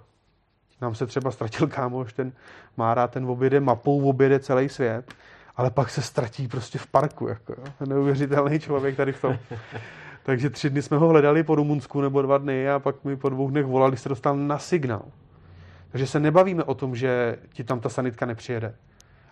[0.80, 2.32] nám se třeba ztratil kámoš, ten
[2.76, 5.14] má rád ten objede mapou, objede celý svět,
[5.56, 7.28] ale pak se ztratí prostě v parku.
[7.28, 7.86] Jako, jo.
[7.86, 9.38] Neuvěřitelný člověk tady v tom.
[10.22, 13.28] Takže tři dny jsme ho hledali po Rumunsku nebo dva dny a pak mi po
[13.28, 15.02] dvou dnech volali, se dostal na signál.
[15.96, 18.74] Takže se nebavíme o tom, že ti tam ta sanitka nepřijede.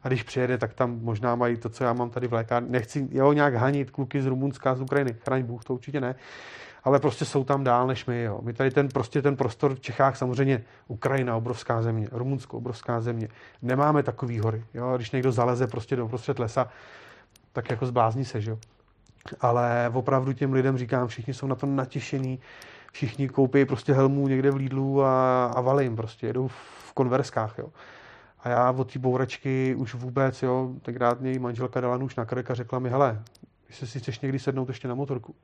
[0.03, 2.69] A když přijede, tak tam možná mají to, co já mám tady v lékárně.
[2.71, 5.17] Nechci jo, nějak hanit kluky z Rumunska, z Ukrajiny.
[5.25, 6.15] Chraň Bůh, to určitě ne.
[6.85, 8.23] Ale prostě jsou tam dál než my.
[8.23, 8.41] Jo.
[8.43, 13.29] My tady ten, prostě ten prostor v Čechách, samozřejmě Ukrajina, obrovská země, Rumunsko, obrovská země.
[13.63, 14.65] Nemáme takový hory.
[14.75, 14.93] Jo.
[14.97, 16.69] Když někdo zaleze prostě do prostřed lesa,
[17.53, 18.59] tak jako zblázní se, že jo.
[19.41, 22.41] Ale opravdu těm lidem říkám, všichni jsou na to natěšení,
[22.95, 27.69] všichni koupí prostě helmu někde v Lidlu a, a valím prostě, jedou v konverskách, jo.
[28.41, 32.51] A já od té bouračky už vůbec, jo, tenkrát mě manželka dala nůž na krk
[32.51, 33.23] a řekla mi, hele,
[33.69, 35.35] jestli si chceš někdy sednout ještě na motorku,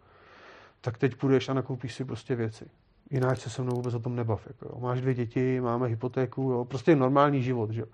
[0.80, 2.64] tak teď půjdeš a nakoupíš si prostě věci.
[3.10, 4.46] Jinak se se mnou vůbec o tom nebav.
[4.46, 4.80] Jako, jo.
[4.80, 6.64] Máš dvě děti, máme hypotéku, jo.
[6.64, 7.70] prostě normální život.
[7.70, 7.84] Že?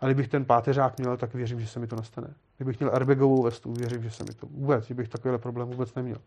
[0.00, 2.34] A kdybych ten páteřák měl, tak věřím, že se mi to nastane.
[2.56, 6.18] Kdybych měl airbagovou vestu, věřím, že se mi to vůbec, kdybych takovýhle problém vůbec neměl.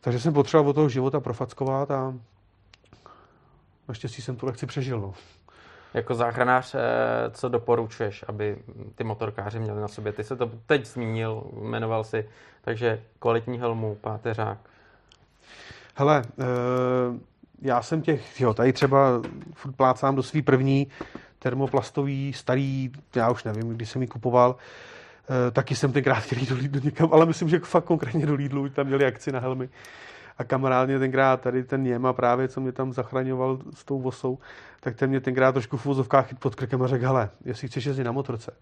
[0.00, 2.14] Takže jsem potřeboval od toho života profackovat a
[3.88, 5.00] naštěstí jsem tu lekci přežil.
[5.00, 5.14] No.
[5.94, 6.78] Jako záchranář, eh,
[7.30, 8.56] co doporučuješ, aby
[8.94, 10.12] ty motorkáři měli na sobě?
[10.12, 12.28] Ty se to teď zmínil, jmenoval si,
[12.62, 14.58] takže kvalitní helmu, páteřák.
[15.94, 16.44] Hele, eh,
[17.62, 19.22] já jsem těch, jo, tady třeba
[19.54, 20.86] furt plácám do svý první
[21.38, 24.56] termoplastový, starý, já už nevím, kdy jsem ji kupoval,
[25.52, 28.68] taky jsem tenkrát chtěl jít do Lidlu někam, ale myslím, že fakt konkrétně do Lidlu,
[28.68, 29.68] tam měli akci na helmy.
[30.38, 34.38] A kamarád mě tenkrát, tady ten Něma právě, co mě tam zachraňoval s tou vosou,
[34.80, 37.84] tak ten mě tenkrát trošku v úzovkách chyt pod krkem a řekl, hele, jestli chceš
[37.84, 38.52] jezdit na motorce,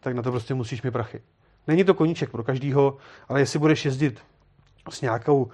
[0.00, 1.22] tak na to prostě musíš mi prachy.
[1.66, 2.96] Není to koníček pro každýho,
[3.28, 4.20] ale jestli budeš jezdit
[4.90, 5.50] s nějakou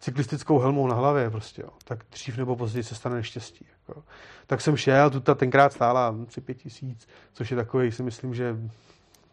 [0.00, 3.66] cyklistickou helmou na hlavě, prostě, jo, tak dřív nebo později se stane neštěstí.
[3.88, 4.02] Jako.
[4.46, 8.56] Tak jsem šel, tu ta tenkrát stála 3-5 tisíc, což je takový, si myslím, že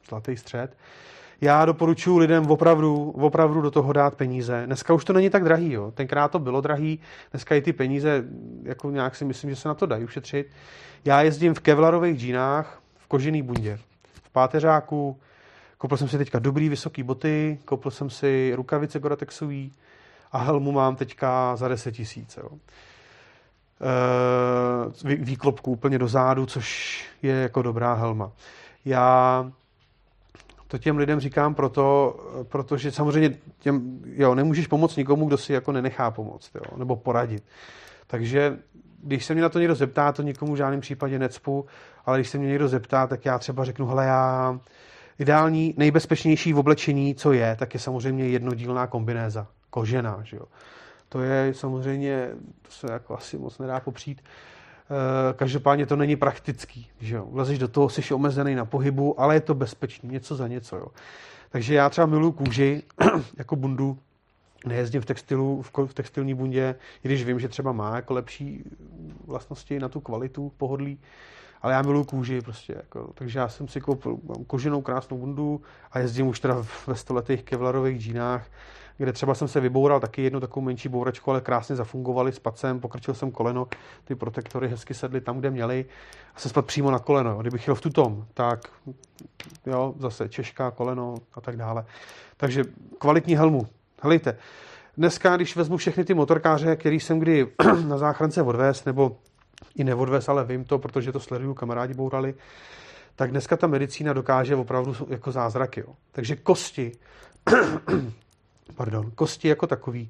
[0.10, 0.78] zlatý střed.
[1.42, 4.64] Já doporučuji lidem opravdu, opravdu do toho dát peníze.
[4.66, 5.92] Dneska už to není tak drahý, jo.
[5.92, 7.00] Tenkrát to bylo drahý,
[7.32, 8.24] dneska i ty peníze,
[8.64, 10.48] jako nějak si myslím, že se na to dají ušetřit.
[11.06, 13.80] Já jezdím v kevlarových džínách, v kožený bundě,
[14.14, 15.20] v páteřáku,
[15.78, 19.74] koupil jsem si teďka dobrý vysoký boty, koupil jsem si rukavice Goratexový,
[20.32, 22.38] a helmu mám teďka za 10 tisíc.
[22.38, 22.46] E,
[25.16, 28.32] výklopku úplně do zádu, což je jako dobrá helma.
[28.86, 29.52] Já
[30.68, 35.72] to těm lidem říkám proto, protože samozřejmě těm, jo, nemůžeš pomoct nikomu, kdo si jako
[35.72, 37.44] nenechá pomoct, jo, nebo poradit.
[38.08, 38.58] Takže
[39.04, 41.66] když se mě na to někdo zeptá, to nikomu v žádném případě necpu,
[42.06, 44.60] ale když se mě někdo zeptá, tak já třeba řeknu, hele, já
[45.20, 50.20] ideální, nejbezpečnější v oblečení, co je, tak je samozřejmě jednodílná kombinéza kožená.
[50.24, 50.46] Že jo.
[51.10, 52.30] To je samozřejmě,
[52.62, 54.22] to se jako asi moc nedá popřít.
[54.24, 54.57] Eh,
[55.36, 56.88] každopádně to není praktický.
[57.00, 57.28] Že jo.
[57.32, 60.76] Vlezeš do toho, jsi omezený na pohybu, ale je to bezpečný, něco za něco.
[60.76, 60.88] Jo.
[61.50, 62.84] Takže já třeba miluji kůži
[63.38, 63.98] jako bundu,
[64.66, 68.64] nejezdím v textilu, v textilní bundě, i když vím, že třeba má jako lepší
[69.26, 71.00] vlastnosti na tu kvalitu, pohodlí,
[71.62, 76.00] ale já miluji kůži prostě, jako, takže já jsem si koupil koženou krásnou bundu a
[76.00, 78.48] jezdím už teda ve stoletých kevlarových džínách,
[78.98, 82.80] kde třeba jsem se vyboural taky jednu takovou menší bouračku, ale krásně zafungovaly s pacem,
[82.80, 83.68] pokrčil jsem koleno,
[84.04, 85.86] ty protektory hezky sedly tam, kde měly
[86.36, 87.38] a se spadl přímo na koleno.
[87.38, 88.60] Kdybych chtěl v tutom, tak
[89.66, 91.86] jo, zase češka, koleno a tak dále.
[92.38, 92.64] Takže
[92.98, 93.68] kvalitní helmu.
[94.02, 94.38] Helejte,
[94.98, 97.48] dneska, když vezmu všechny ty motorkáře, který jsem kdy
[97.88, 99.18] na záchrance odvést, nebo
[99.76, 102.34] i neodvez, ale vím to, protože to sleduju, kamarádi bourali,
[103.16, 105.80] tak dneska ta medicína dokáže opravdu jako zázraky.
[105.80, 105.96] Jo.
[106.12, 106.92] Takže kosti
[108.76, 110.10] pardon, kosti jako takový,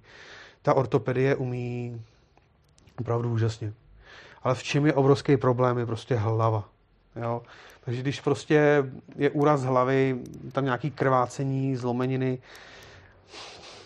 [0.61, 2.01] ta ortopedie umí
[2.99, 3.73] opravdu úžasně.
[4.43, 6.69] Ale v čem je obrovský problém, je prostě hlava.
[7.15, 7.41] Jo?
[7.85, 8.83] Takže když prostě
[9.15, 10.19] je úraz hlavy,
[10.51, 12.39] tam nějaký krvácení, zlomeniny,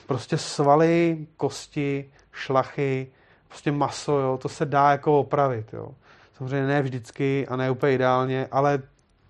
[0.08, 3.08] prostě svaly, kosti, šlachy,
[3.48, 5.74] prostě maso, jo, to se dá jako opravit.
[5.74, 5.92] Jo.
[6.38, 8.82] Samozřejmě ne vždycky a ne úplně ideálně, ale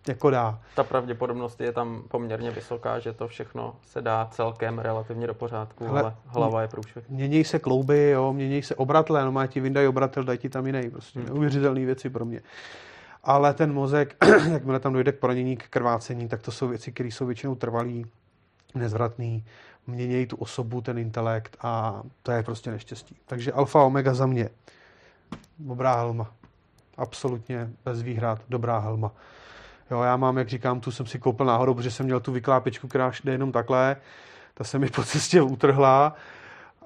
[0.07, 0.59] jako dá.
[0.75, 5.85] Ta pravděpodobnost je tam poměrně vysoká, že to všechno se dá celkem relativně do pořádku,
[5.85, 7.09] Hele, ale hlava je průšvih.
[7.09, 10.67] Mění se klouby, jo, mění se obratle, no má ti vyndají obratel, dají ti tam
[10.67, 11.27] jiný, prostě hmm.
[11.27, 12.41] neuvěřitelné věci pro mě.
[13.23, 14.15] Ale ten mozek,
[14.51, 18.05] jakmile tam dojde k poranění, k krvácení, tak to jsou věci, které jsou většinou trvalý,
[18.75, 19.45] nezvratný,
[19.87, 23.15] mění tu osobu, ten intelekt a to je prostě neštěstí.
[23.25, 24.49] Takže alfa omega za mě.
[25.59, 26.31] Dobrá helma.
[26.97, 29.11] Absolutně bez výhrad dobrá helma.
[29.91, 32.87] Jo, já mám, jak říkám, tu jsem si koupil náhodou, protože jsem měl tu vyklápečku,
[32.87, 33.95] která jde jenom takhle.
[34.53, 36.15] Ta se mi po cestě utrhla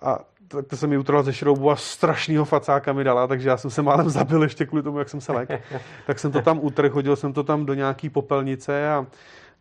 [0.01, 3.57] a tak to se mi utrhla ze šroubu a strašnýho facáka mi dala, takže já
[3.57, 5.49] jsem se málem zabil ještě kvůli tomu, jak jsem se lek.
[6.07, 9.05] tak jsem to tam utrhl, hodil jsem to tam do nějaký popelnice a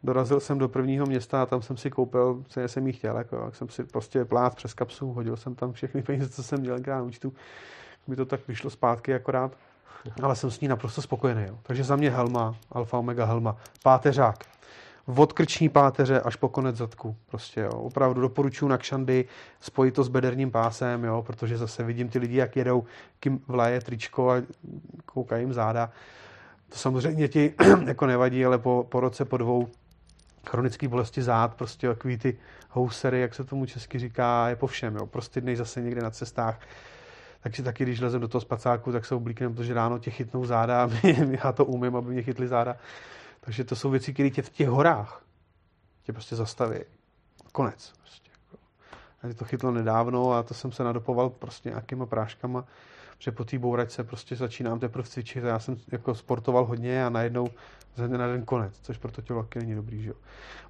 [0.02, 3.42] dorazil jsem do prvního města a tam jsem si koupil, co jsem jí chtěl, jako,
[3.44, 6.78] jak jsem si prostě plát přes kapsu, hodil jsem tam všechny peníze, co jsem měl
[6.86, 7.32] na účtu,
[8.06, 9.52] mi to tak vyšlo zpátky akorát
[10.22, 11.44] ale jsem s ní naprosto spokojený.
[11.48, 11.58] Jo.
[11.62, 14.44] Takže za mě helma, alfa omega helma, páteřák,
[15.06, 17.16] od krční páteře až po konec zadku.
[17.26, 17.70] Prostě jo.
[17.70, 19.24] Opravdu doporučuji na kšandy
[19.60, 22.84] spojit to s bederním pásem, jo, protože zase vidím ty lidi, jak jedou,
[23.20, 24.42] kým vlaje tričko a
[25.06, 25.90] koukají jim záda.
[26.68, 27.54] To samozřejmě ti
[27.86, 29.68] jako nevadí, ale po, po roce, po dvou
[30.48, 32.38] chronické bolesti zád, prostě takový ty
[32.70, 34.96] housery, jak se tomu česky říká, je po všem.
[34.96, 35.06] Jo.
[35.06, 36.60] Prostě dnej zase někde na cestách
[37.44, 40.84] takže taky, když lezem do toho spacáku, tak se oblíknem, protože ráno tě chytnou záda
[40.84, 40.90] a
[41.44, 42.76] já to umím, aby mě chytli záda.
[43.40, 45.22] Takže to jsou věci, které tě v těch horách
[46.02, 46.78] tě prostě zastaví.
[47.52, 47.92] Konec.
[48.00, 48.30] Prostě.
[49.22, 52.64] A mě to chytlo nedávno a to jsem se nadopoval prostě nějakýma práškama,
[53.18, 57.08] že po té bouračce prostě začínám teprve cvičit a já jsem jako sportoval hodně a
[57.08, 57.48] najednou
[57.94, 60.02] ze dne na den konec, což pro to tělo taky není dobrý.
[60.02, 60.16] Že jo.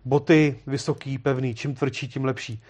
[0.04, 2.62] Boty vysoký, pevný, čím tvrdší, tím lepší.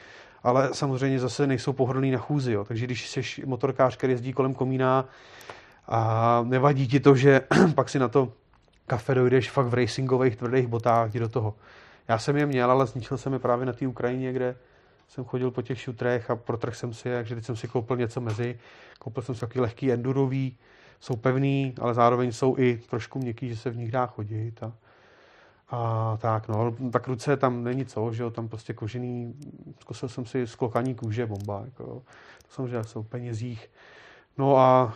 [0.44, 2.64] Ale samozřejmě zase nejsou pohodlný na chůzi, jo.
[2.64, 5.08] takže když jsi motorkář, který jezdí kolem komína
[5.88, 7.40] a nevadí ti to, že
[7.74, 8.32] pak si na to
[8.86, 11.54] kafe dojdeš fakt v racingových tvrdých botách, jdi do toho.
[12.08, 14.56] Já jsem je měl, ale zničil jsem je právě na té Ukrajině, kde
[15.08, 18.20] jsem chodil po těch šutrech a protrh jsem si, takže teď jsem si koupil něco
[18.20, 18.58] mezi.
[18.98, 20.56] Koupil jsem si takový lehký endurový,
[21.00, 24.62] jsou pevný, ale zároveň jsou i trošku měkký, že se v nich dá chodit.
[24.62, 24.72] A,
[25.68, 29.34] a tak, no, tak ruce tam není co, že jo, tam prostě kožený,
[29.80, 31.84] zkusil jsem si sklokaní kůže, bomba, jako,
[32.42, 33.70] to samozřejmě jsou penězích.
[34.38, 34.94] No a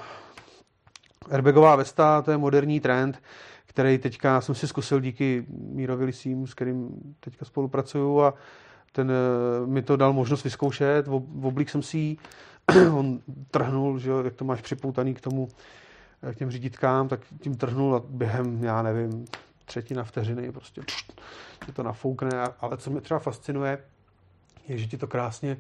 [1.31, 3.23] airbagová vesta, to je moderní trend,
[3.67, 6.89] který teďka jsem si zkusil díky Mírovi Lisím, s kterým
[7.21, 8.35] teďka spolupracuju a
[8.93, 12.17] ten eh, mi to dal možnost vyzkoušet, v oblík jsem si
[12.93, 15.49] on trhnul, že jo, jak to máš připoutaný k tomu,
[16.23, 19.25] eh, k těm říditkám, tak tím trhnul a během, já nevím,
[19.69, 20.83] třetina vteřiny prostě
[21.67, 23.79] ti to nafoukne, ale co mě třeba fascinuje,
[24.69, 25.57] je, že ti to krásně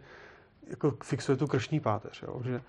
[0.66, 2.60] jako fixuje tu kršní páteř, jo, že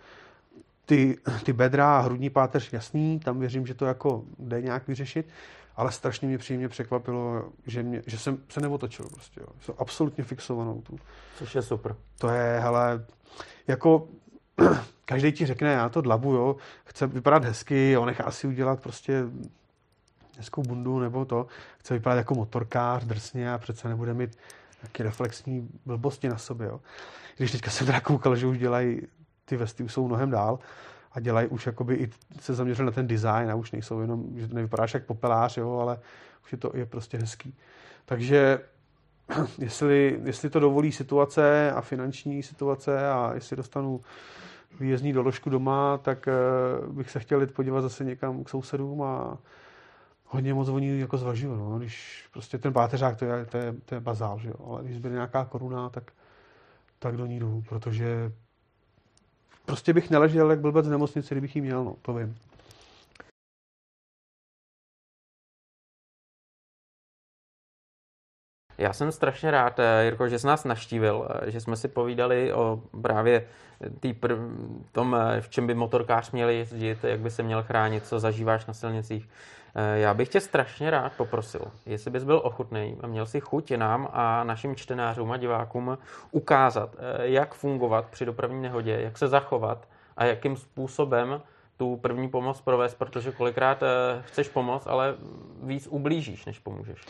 [0.86, 5.28] ty, ty bedra a hrudní páteř jasný, tam věřím, že to jako jde nějak vyřešit,
[5.76, 9.48] ale strašně mě příjemně překvapilo, že, mě, že jsem se neotočil prostě, jo.
[9.62, 11.00] Jsem absolutně fixovanou tu.
[11.38, 11.96] Což je super.
[12.18, 13.06] To je, hele,
[13.68, 14.08] jako
[15.06, 19.24] každý ti řekne, já to dlabu, jo, chce vypadat hezky, on nechá si udělat prostě
[20.40, 21.48] hezkou bundu nebo to,
[21.78, 24.38] chce vypadat jako motorkář drsně a přece nebude mít
[24.84, 26.80] nějaké reflexní blbosti na sobě, jo.
[27.38, 29.02] Když teďka jsem teda koukal, že už dělají
[29.46, 30.60] ty vesty už jsou mnohem dál
[31.12, 34.48] a dělají už jakoby i se zaměřili na ten design a už nejsou jenom, že
[34.48, 36.00] nevypadáš jak popelář, jo, ale
[36.44, 37.56] už je to je prostě hezký.
[38.06, 38.60] Takže
[39.58, 44.02] jestli, jestli to dovolí situace a finanční situace a jestli dostanu
[44.80, 46.34] výjezdní doložku doma, tak eh,
[46.88, 49.38] bych se chtěl jít podívat zase někam k sousedům a
[50.30, 51.58] hodně moc oni jako zvažují.
[51.58, 51.80] No.
[51.80, 54.56] Když prostě ten páteřák, to je, to je, to je bazál, že jo?
[54.68, 56.12] ale když zbyde nějaká koruna, tak,
[57.00, 58.32] tak do ní jdu, protože
[59.66, 62.36] prostě bych neležel jak blbec v nemocnici, kdybych ji měl, no, to vím.
[68.80, 72.54] Já jsem strašně rád, eh, Jirko, že jsi nás naštívil, eh, že jsme si povídali
[72.54, 73.46] o právě
[74.00, 74.38] tý prv,
[74.92, 78.66] tom, eh, v čem by motorkář měl jezdit, jak by se měl chránit, co zažíváš
[78.66, 79.30] na silnicích.
[79.94, 84.10] Já bych tě strašně rád poprosil, jestli bys byl ochotný a měl si chuť nám
[84.14, 85.98] a našim čtenářům a divákům
[86.32, 89.88] ukázat, jak fungovat při dopravní nehodě, jak se zachovat
[90.18, 91.42] a jakým způsobem
[91.80, 93.84] tu první pomoc provést, protože kolikrát
[94.22, 95.16] chceš pomoct, ale
[95.64, 97.02] víc ublížíš, než pomůžeš.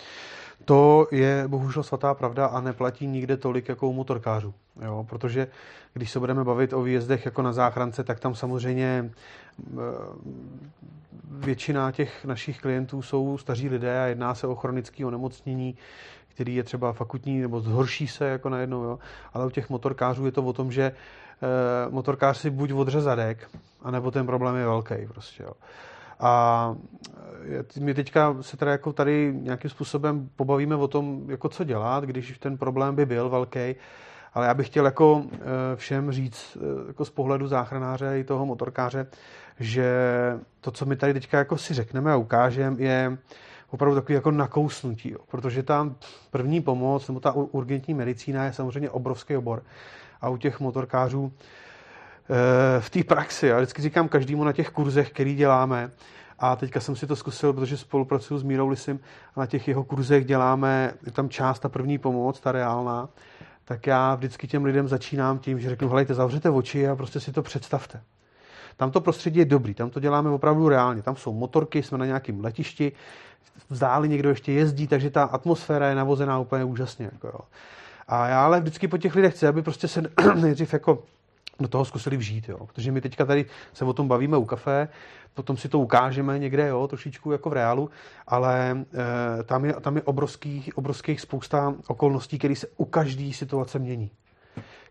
[0.65, 4.53] To je bohužel svatá pravda a neplatí nikde tolik jako u motorkářů.
[4.81, 5.05] Jo?
[5.09, 5.47] Protože
[5.93, 9.75] když se budeme bavit o výjezdech jako na záchrance, tak tam samozřejmě eh,
[11.31, 15.77] většina těch našich klientů jsou staří lidé a jedná se o chronické onemocnění,
[16.27, 18.83] který je třeba fakutní nebo zhorší se jako najednou.
[18.83, 18.99] Jo?
[19.33, 21.28] Ale u těch motorkářů je to o tom, že eh,
[21.89, 23.49] motorkář si buď odře zadek,
[23.81, 24.95] anebo ten problém je velký.
[25.07, 25.51] Prostě, jo.
[26.19, 26.75] A
[27.79, 32.37] my teďka se teda jako tady nějakým způsobem pobavíme o tom, jako co dělat, když
[32.39, 33.75] ten problém by byl velký.
[34.33, 35.37] Ale já bych chtěl jako eh,
[35.75, 39.07] všem říct eh, jako z pohledu záchranáře i toho motorkáře,
[39.59, 39.93] že
[40.61, 43.17] to, co my tady teďka jako si řekneme a ukážeme, je
[43.69, 45.19] opravdu takový jako nakousnutí, jo.
[45.27, 45.95] protože ta
[46.31, 49.63] první pomoc nebo ta urgentní medicína je samozřejmě obrovský obor.
[50.21, 51.31] A u těch motorkářů
[52.31, 53.47] Eh, v té praxi.
[53.47, 55.91] Já vždycky říkám každému na těch kurzech, který děláme,
[56.39, 58.99] a teďka jsem si to zkusil, protože spolupracuju s Mírou Lisem
[59.35, 63.09] a na těch jeho kurzech děláme, je tam část, ta první pomoc, ta reálná,
[63.65, 67.31] tak já vždycky těm lidem začínám tím, že řeknu, hledajte, zavřete oči a prostě si
[67.31, 68.01] to představte.
[68.77, 71.01] Tam to prostředí je dobrý, tam to děláme opravdu reálně.
[71.01, 72.91] Tam jsou motorky, jsme na nějakém letišti,
[73.69, 77.09] v dáli někdo ještě jezdí, takže ta atmosféra je navozená úplně úžasně.
[77.13, 77.39] Jako jo.
[78.09, 80.03] A já ale vždycky po těch lidech chci, aby prostě se
[80.35, 81.03] nejdřív jako
[81.59, 82.67] do toho zkusili vžít, jo.
[82.67, 84.87] Protože my teďka tady se o tom bavíme u kafe,
[85.33, 87.89] potom si to ukážeme někde, jo, trošičku jako v reálu,
[88.27, 88.85] ale
[89.39, 94.11] e, tam je, tam je obrovský, obrovských spousta okolností, které se u každé situace mění.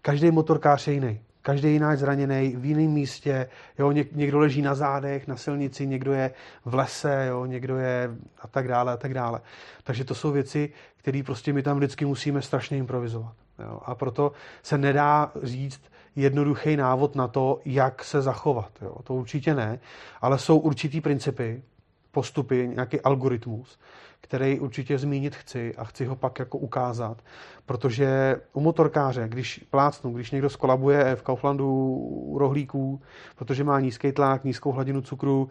[0.03, 1.21] Každý motorkář je jiný.
[1.43, 6.31] Každý jiná zraněný v jiném místě, jo, někdo leží na zádech, na silnici, někdo je
[6.65, 8.11] v lese, jo, někdo je
[8.41, 9.41] a tak dále a tak dále.
[9.85, 13.33] Takže to jsou věci, které prostě my tam vždycky musíme strašně improvizovat.
[13.59, 13.81] Jo.
[13.85, 14.33] A proto
[14.63, 15.81] se nedá říct
[16.17, 18.71] jednoduchý návod na to, jak se zachovat.
[18.83, 18.95] Jo.
[19.05, 19.79] To určitě ne,
[20.21, 21.63] ale jsou určitý principy,
[22.11, 23.79] postupy, nějaký algoritmus,
[24.21, 27.23] který určitě zmínit chci a chci ho pak jako ukázat,
[27.67, 33.01] protože u motorkáře, když plácnu, když někdo skolabuje v Kauflandu rohlíků,
[33.37, 35.51] protože má nízký tlak, nízkou hladinu cukru,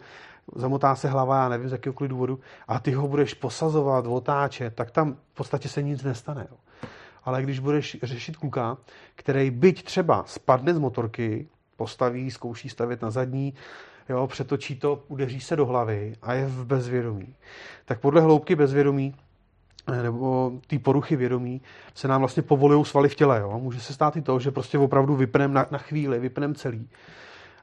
[0.54, 4.90] zamotá se hlava, já nevím z jakéhokoliv důvodu, a ty ho budeš posazovat, otáčet, tak
[4.90, 6.46] tam v podstatě se nic nestane.
[6.50, 6.56] Jo.
[7.24, 8.76] Ale když budeš řešit kluka,
[9.14, 13.54] který byť třeba spadne z motorky, postaví, zkouší stavět na zadní,
[14.08, 17.34] jo, přetočí to, udeří se do hlavy a je v bezvědomí.
[17.84, 19.14] Tak podle hloubky bezvědomí
[19.92, 21.60] eh, nebo ty poruchy vědomí
[21.94, 23.40] se nám vlastně povolují svaly v těle.
[23.40, 23.58] Jo?
[23.58, 26.88] Může se stát i to, že prostě opravdu vypneme na, na chvíli, vypneme celý.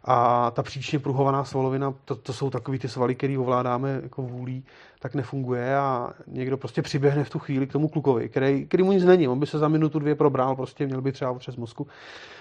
[0.07, 4.63] A ta příčně pruhovaná svalovina, to, to jsou takový ty svaly, které ovládáme jako vůlí,
[4.99, 8.91] tak nefunguje a někdo prostě přiběhne v tu chvíli k tomu klukovi, který, který mu
[8.91, 9.27] nic není.
[9.27, 11.87] On by se za minutu, dvě probral, prostě měl by třeba přes mozku,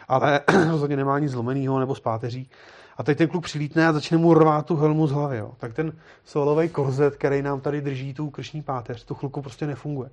[0.09, 0.41] ale
[0.71, 2.49] rozhodně nemá nic zlomeného nebo zpáteří.
[2.97, 5.37] A teď ten kluk přilítne a začne mu rvát tu helmu z hlavy.
[5.37, 5.53] Jo.
[5.59, 5.93] Tak ten
[6.25, 10.11] solový korzet, který nám tady drží tu kršní páteř, tu chluku prostě nefunguje.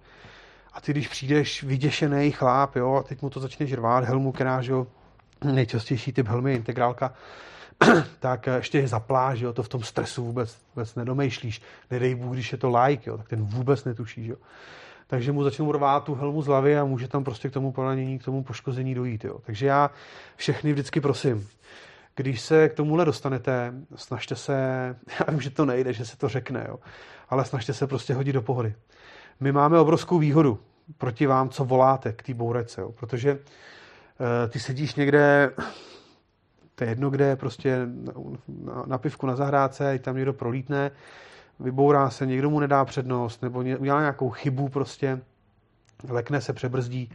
[0.73, 4.61] A ty, když přijdeš vyděšený chláp, jo, a teď mu to začneš rvát, helmu, která,
[4.61, 4.87] že jo,
[5.43, 7.13] nejčastější typ helmy, integrálka,
[8.19, 11.61] tak ještě je zaplá, že jo, to v tom stresu vůbec, vůbec nedomýšlíš.
[11.91, 14.35] Nedej Bůh, když je to like, jo, tak ten vůbec netuší, jo.
[15.07, 18.19] Takže mu začnou rvát tu helmu z hlavy a může tam prostě k tomu poranění,
[18.19, 19.23] k tomu poškození dojít.
[19.23, 19.39] Jo.
[19.45, 19.91] Takže já
[20.35, 21.47] všechny vždycky prosím,
[22.15, 24.55] když se k tomuhle dostanete, snažte se,
[25.19, 26.79] já vím, že to nejde, že se to řekne, jo,
[27.29, 28.73] ale snažte se prostě hodit do pohody.
[29.39, 30.59] My máme obrovskou výhodu
[30.97, 33.39] proti vám, co voláte k té bourece, jo, protože
[34.49, 35.51] ty sedíš někde,
[36.75, 37.87] to je jedno kde, prostě
[38.47, 40.91] na, na pivku na zahrádce, tam někdo prolítne,
[41.59, 45.21] vybourá se, někdo mu nedá přednost, nebo udělá nějakou chybu prostě,
[46.09, 47.11] lekne se, přebrzdí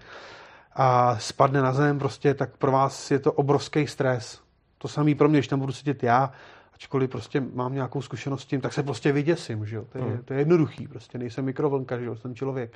[0.72, 4.40] a spadne na zem prostě, tak pro vás je to obrovský stres.
[4.78, 6.32] To samý pro mě, když tam budu sedět já,
[6.76, 9.84] ačkoliv prostě mám nějakou zkušenost s tím, tak se prostě vyděsím, že jo?
[9.92, 10.22] To, je, hmm.
[10.24, 12.72] to je jednoduchý, prostě nejsem mikrovlnka, že jo, jsem člověk.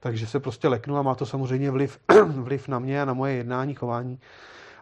[0.00, 3.34] Takže se prostě leknu a má to samozřejmě vliv, vliv na mě a na moje
[3.34, 4.18] jednání, chování.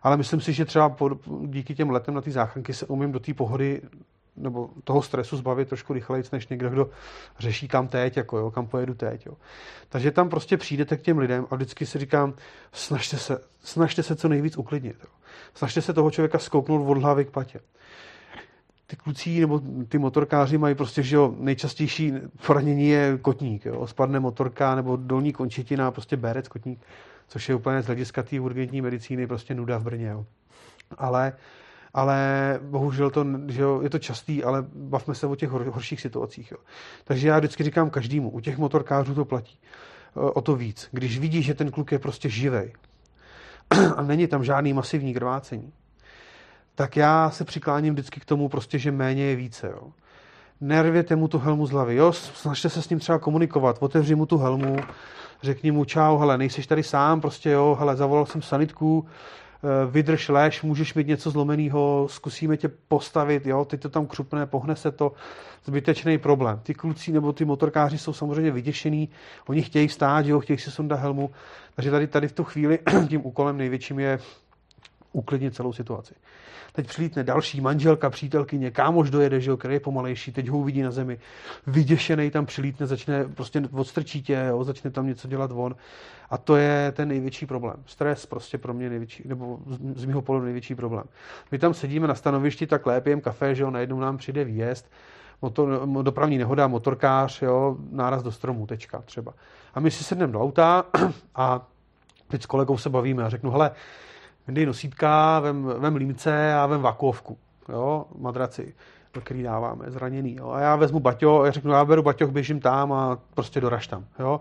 [0.02, 1.10] Ale myslím si, že třeba po,
[1.46, 3.82] díky těm letem na ty záchranky se umím do té pohody
[4.36, 6.90] nebo toho stresu zbavit trošku rychleji, než někdo, kdo
[7.38, 9.26] řeší kam teď, jako jo, kam pojedu teď.
[9.26, 9.34] Jo.
[9.88, 12.34] Takže tam prostě přijdete k těm lidem a vždycky si říkám,
[12.72, 14.96] snažte se, snažte se co nejvíc uklidnit.
[15.00, 15.10] Jo.
[15.54, 17.60] Snažte se toho člověka skouknout od hlavy k patě.
[18.94, 22.12] Ty kluci nebo ty motorkáři mají prostě, že jo, nejčastější
[22.46, 23.64] poranění je kotník.
[23.64, 23.86] Jo.
[23.86, 26.80] Spadne motorka nebo dolní končetina, prostě berec, kotník,
[27.28, 30.06] což je úplně z hlediska té urgentní medicíny prostě nuda v Brně.
[30.06, 30.26] Jo.
[30.98, 31.32] Ale
[31.94, 36.00] ale bohužel to, že jo, je to častý, ale bavme se o těch hor, horších
[36.00, 36.50] situacích.
[36.50, 36.58] Jo.
[37.04, 39.58] Takže já vždycky říkám každému, u těch motorkářů to platí
[40.14, 40.88] o to víc.
[40.92, 42.72] Když vidí, že ten kluk je prostě živej
[43.96, 45.72] a není tam žádný masivní krvácení,
[46.74, 49.66] tak já se přikláním vždycky k tomu prostě, že méně je více.
[49.66, 49.82] Jo.
[50.60, 54.26] Nervěte mu tu helmu z hlavy, jo, snažte se s ním třeba komunikovat, otevři mu
[54.26, 54.76] tu helmu,
[55.42, 59.06] řekni mu čau, hele, nejseš tady sám, prostě jo, hele, zavolal jsem sanitku,
[59.64, 64.46] Eh, vydrž lež, můžeš mít něco zlomeného, zkusíme tě postavit, jo, teď to tam křupne,
[64.46, 65.12] pohne se to,
[65.64, 66.60] zbytečný problém.
[66.62, 69.08] Ty kluci nebo ty motorkáři jsou samozřejmě vyděšený,
[69.46, 71.30] oni chtějí stát, jo, chtějí si sundat helmu,
[71.74, 74.18] takže tady, tady v tu chvíli tím úkolem největším je
[75.12, 76.14] uklidnit celou situaci.
[76.76, 80.82] Teď přilítne další manželka, přítelkyně, kámoš dojede, že jo, který je pomalejší, teď ho uvidí
[80.82, 81.18] na zemi,
[81.66, 85.76] vyděšený tam přilítne, začne prostě odstrčí tě, jo, začne tam něco dělat von.
[86.30, 87.76] A to je ten největší problém.
[87.86, 89.58] Stres prostě pro mě největší, nebo
[89.96, 91.04] z mého pohledu největší problém.
[91.52, 94.90] My tam sedíme na stanovišti, tak lépím kafe, že jo, najednou nám přijde výjezd,
[95.42, 99.32] motor, dopravní nehoda, motorkář, jo, náraz do stromu, tečka třeba.
[99.74, 100.84] A my si sedneme do auta
[101.34, 101.66] a
[102.28, 103.70] teď s kolegou se bavíme a řeknu, hele,
[104.48, 107.38] dej nosítka, vem, vem límce a vem vakuovku,
[107.68, 108.74] jo, madraci,
[109.20, 110.36] který dáváme, zraněný.
[110.36, 110.50] Jo.
[110.50, 114.04] A já vezmu baťo, já řeknu, já beru baťoch, běžím tam a prostě doraž tam.
[114.18, 114.40] Jo.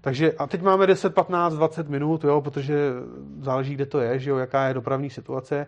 [0.00, 2.92] Takže a teď máme 10, 15, 20 minut, jo, protože
[3.40, 5.66] záleží, kde to je, že jo, jaká je dopravní situace.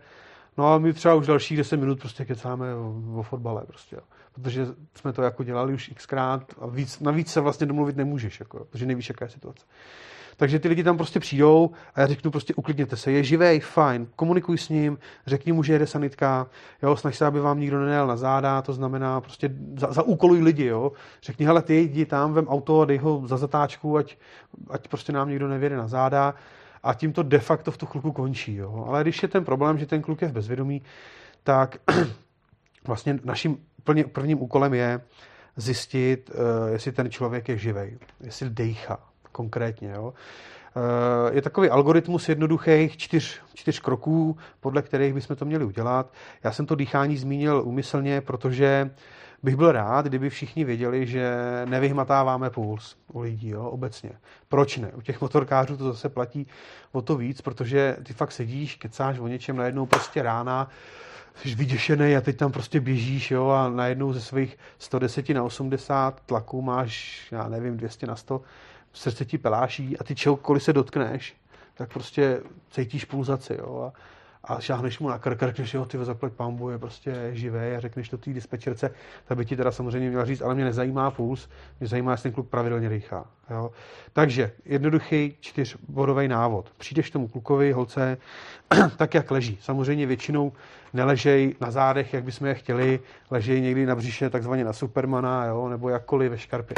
[0.58, 4.02] No a my třeba už dalších 10 minut prostě kecáme o, o fotbale prostě, jo.
[4.32, 8.64] protože jsme to jako dělali už xkrát a víc, navíc se vlastně domluvit nemůžeš, jako,
[8.64, 9.66] protože nevíš, jaká je situace.
[10.36, 14.06] Takže ty lidi tam prostě přijdou a já řeknu prostě uklidněte se, je živej, fajn,
[14.16, 16.46] komunikuj s ním, řekni mu, že jede sanitka,
[16.82, 20.42] jo, snaž se, aby vám nikdo nenajel na záda, to znamená prostě za, za úkoluj
[20.42, 20.92] lidi, jo.
[21.22, 24.16] Řekni, hele, ty jdi tam, vem auto a dej ho za zatáčku, ať,
[24.70, 26.34] ať prostě nám nikdo nevěde na záda
[26.82, 28.54] a tím to de facto v tu chvilku končí.
[28.54, 28.84] Jo.
[28.88, 30.82] Ale když je ten problém, že ten kluk je v bezvědomí,
[31.44, 31.76] tak
[32.86, 33.58] vlastně naším
[34.12, 35.00] prvním úkolem je
[35.56, 39.92] zjistit, eh, jestli ten člověk je živej, jestli dejchá konkrétně.
[39.96, 40.14] Jo.
[40.76, 46.12] Eh, je takový algoritmus jednoduchých čtyř, čtyř kroků, podle kterých bychom to měli udělat.
[46.44, 48.90] Já jsem to dýchání zmínil úmyslně, protože
[49.42, 54.10] bych byl rád, kdyby všichni věděli, že nevyhmatáváme puls u lidí jo, obecně.
[54.48, 54.92] Proč ne?
[54.94, 56.46] U těch motorkářů to zase platí
[56.92, 60.68] o to víc, protože ty fakt sedíš, kecáš o něčem, najednou prostě rána,
[61.34, 66.20] jsi vyděšený a teď tam prostě běžíš jo, a najednou ze svých 110 na 80
[66.20, 68.40] tlaků máš, já nevím, 200 na 100,
[68.92, 71.36] srdce ti peláší a ty čehokoliv se dotkneš,
[71.74, 72.40] tak prostě
[72.70, 73.56] cítíš pulzaci.
[73.58, 74.00] Jo, a
[74.44, 78.08] a šáhneš mu na krk, řekneš, jo, ty zaplať pambu je prostě živé a řekneš
[78.08, 78.90] to té dispečerce,
[79.24, 81.48] ta by ti teda samozřejmě měla říct, ale mě nezajímá puls,
[81.80, 83.26] mě zajímá, jestli ten kluk pravidelně dýchá.
[83.50, 83.70] Jo.
[84.12, 86.70] Takže jednoduchý čtyřbodový návod.
[86.78, 88.18] Přijdeš tomu klukovi, holce,
[88.96, 89.58] tak, jak leží.
[89.60, 90.52] Samozřejmě většinou
[90.92, 95.68] neležej na zádech, jak bychom je chtěli, ležej někdy na břiše, takzvaně na Supermana, jo,
[95.68, 96.76] nebo jakkoliv ve škarpě.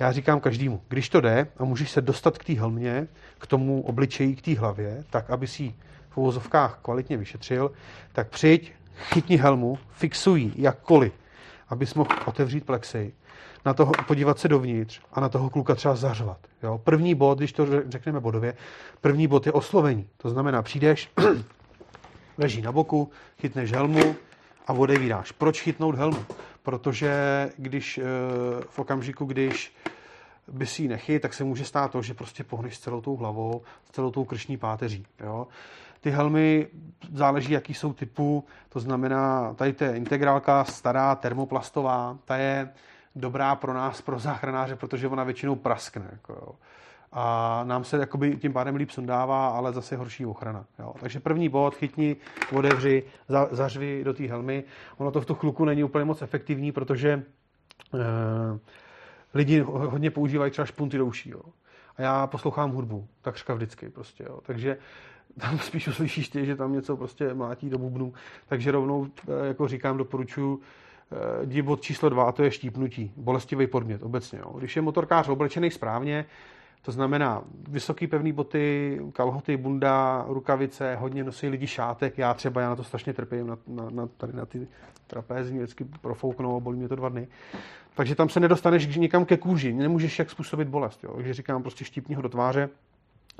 [0.00, 3.82] Já říkám každému, když to jde a můžeš se dostat k té helmě, k tomu
[3.82, 5.74] obličeji, k té hlavě, tak aby si
[6.10, 7.72] v uvozovkách kvalitně vyšetřil,
[8.12, 11.12] tak přijď, chytni helmu, fixuj jakkoliv,
[11.68, 13.12] abys mohl otevřít plexy,
[13.64, 16.38] na toho, podívat se dovnitř a na toho kluka třeba zařvat.
[16.62, 16.80] Jo?
[16.84, 18.54] První bod, když to řekneme bodově,
[19.00, 20.08] první bod je oslovení.
[20.16, 21.10] To znamená, přijdeš,
[22.38, 24.16] leží na boku, chytneš helmu
[24.66, 25.32] a odevíráš.
[25.32, 26.24] Proč chytnout helmu?
[26.68, 27.12] Protože
[27.56, 28.02] když eh,
[28.68, 29.76] v okamžiku, když
[30.48, 33.62] by si ji nechyt, tak se může stát to, že prostě pohneš celou tou hlavou,
[33.90, 35.06] celou tou kršní páteří.
[35.20, 35.46] Jo?
[36.00, 36.68] Ty helmy
[37.12, 42.68] záleží, jaký jsou typu, to znamená, tady to je integrálka stará, termoplastová, ta je
[43.16, 46.08] dobrá pro nás, pro záchranáře, protože ona většinou praskne.
[46.12, 46.54] Jako jo.
[47.12, 50.64] A nám se jakoby tím pádem líp sundává, ale zase horší ochrana.
[50.78, 50.94] Jo.
[51.00, 52.16] Takže první bod, chytni,
[52.52, 54.64] otevři, za, zařvi do té helmy.
[54.98, 57.22] Ono to v tu chluku není úplně moc efektivní, protože
[57.94, 57.98] eh,
[59.34, 61.30] lidi hodně používají třeba špunty do uší.
[61.30, 61.40] Jo.
[61.96, 64.24] A já poslouchám hudbu, takřka vždycky prostě.
[64.24, 64.40] Jo.
[64.42, 64.76] Takže
[65.40, 68.12] tam spíš uslyšíš ty, že tam něco prostě mlátí do bubnu.
[68.48, 70.60] Takže rovnou, eh, jako říkám, doporučuji
[71.12, 74.38] eh, jdi bod číslo dva, a to je štípnutí, bolestivý podmět obecně.
[74.38, 74.54] Jo.
[74.58, 76.24] Když je motorkář oblečený správně,
[76.82, 82.68] to znamená vysoký pevný boty, kalhoty, bunda, rukavice, hodně nosí lidi šátek, já třeba, já
[82.68, 84.68] na to strašně trpím, na, na, na, tady na ty
[85.06, 87.28] trapézy vždycky profouknou a bolí mě to dva dny.
[87.94, 91.04] Takže tam se nedostaneš nikam ke kůži, nemůžeš jak způsobit bolest.
[91.04, 91.12] Jo.
[91.14, 92.68] Takže říkám prostě štípni ho do tváře,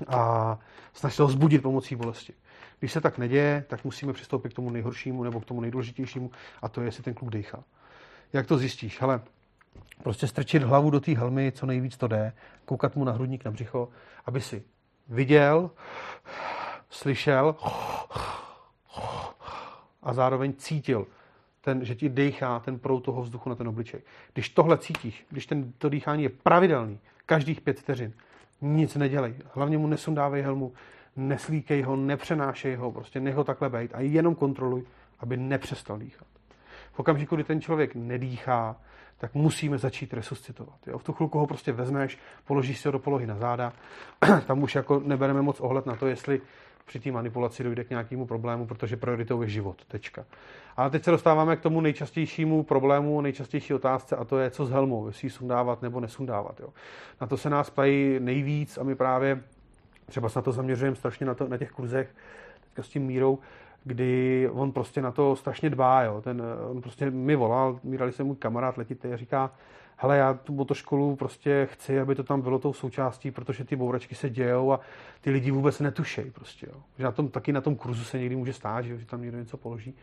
[0.07, 0.59] a
[0.95, 2.33] snaž se ho zbudit pomocí bolesti.
[2.79, 6.31] Když se tak neděje, tak musíme přistoupit k tomu nejhoršímu nebo k tomu nejdůležitějšímu
[6.63, 7.65] a to je, jestli ten kluk dýchá.
[8.33, 9.01] Jak to zjistíš?
[9.01, 9.21] Hele,
[10.03, 12.33] prostě strčit hlavu do té helmy, co nejvíc to jde,
[12.65, 13.89] koukat mu na hrudník, na břicho,
[14.27, 14.63] aby si
[15.09, 15.71] viděl,
[16.91, 17.57] slyšel
[20.03, 21.07] a zároveň cítil,
[21.61, 24.01] ten, že ti dechá ten proud toho vzduchu na ten obličej.
[24.33, 28.13] Když tohle cítíš, když ten, to dýchání je pravidelný, každých pět vteřin,
[28.61, 29.35] nic nedělej.
[29.55, 30.73] Hlavně mu nesundávej helmu,
[31.17, 34.85] neslíkej ho, nepřenášej ho, prostě nech ho takhle bejt a jenom kontroluj,
[35.21, 36.29] aby nepřestal dýchat.
[36.93, 38.77] V okamžiku, kdy ten člověk nedýchá,
[39.19, 40.79] tak musíme začít resuscitovat.
[40.87, 40.99] Jo?
[40.99, 43.73] V tu chvilku ho prostě vezmeš, položíš ho do polohy na záda,
[44.47, 46.41] tam už jako nebereme moc ohled na to, jestli
[46.89, 49.85] při té manipulaci dojde k nějakému problému, protože prioritou je život.
[49.85, 50.25] Tečka.
[50.77, 54.71] Ale teď se dostáváme k tomu nejčastějšímu problému, nejčastější otázce, a to je, co s
[54.71, 56.61] helmou, jestli ji sundávat nebo nesundávat.
[56.61, 56.69] Jo.
[57.21, 59.43] Na to se nás ptají nejvíc a my právě
[60.07, 62.15] třeba se na to zaměřujeme strašně na, to, na těch kurzech
[62.61, 63.39] teďka s tím mírou,
[63.89, 66.03] kdy on prostě na to strašně dbá.
[66.03, 66.21] Jo.
[66.21, 69.51] Ten, on prostě mi volal, mírali se můj kamarád letitý a říká,
[69.97, 74.15] hele, já tu motoškolu prostě chci, aby to tam bylo tou součástí, protože ty bouračky
[74.15, 74.81] se dějou a
[75.21, 76.81] ty lidi vůbec netušejí prostě, jo.
[76.99, 79.39] Že na tom, taky na tom kurzu se někdy může stát, že, že tam někdo
[79.39, 79.95] něco položí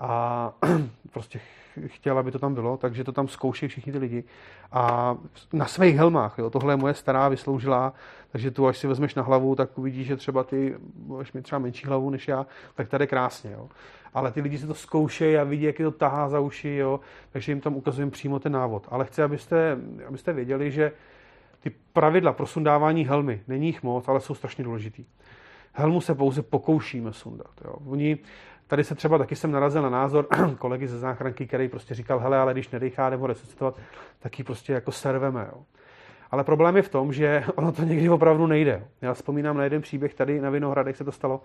[0.00, 0.52] a
[1.12, 1.40] prostě
[1.86, 4.24] chtěl, aby to tam bylo, takže to tam zkouší všichni ty lidi.
[4.72, 5.16] A
[5.52, 7.92] na svých helmách, jo, tohle je moje stará vysloužila,
[8.32, 10.76] takže tu, až si vezmeš na hlavu, tak uvidíš, že třeba ty,
[11.20, 13.50] až mi třeba menší hlavu než já, tak tady krásně.
[13.50, 13.68] Jo.
[14.14, 17.00] Ale ty lidi si to zkoušejí a vidí, jak je to tahá za uši, jo,
[17.32, 18.86] takže jim tam ukazujeme přímo ten návod.
[18.90, 19.78] Ale chci, abyste,
[20.08, 20.92] abyste věděli, že
[21.60, 25.04] ty pravidla pro sundávání helmy, není jich moc, ale jsou strašně důležitý.
[25.72, 27.50] Helmu se pouze pokoušíme sundat.
[27.64, 27.74] Jo.
[27.86, 28.18] Oni
[28.70, 30.26] Tady se třeba taky jsem narazil na názor
[30.58, 33.78] kolegy ze záchranky, který prostě říkal, hele, ale když nedechá nebo resuscitovat,
[34.18, 35.48] tak ji prostě jako serveme.
[35.52, 35.62] Jo.
[36.30, 38.84] Ale problém je v tom, že ono to někdy opravdu nejde.
[39.02, 41.42] Já vzpomínám na jeden příběh tady na Vinohradech se to stalo,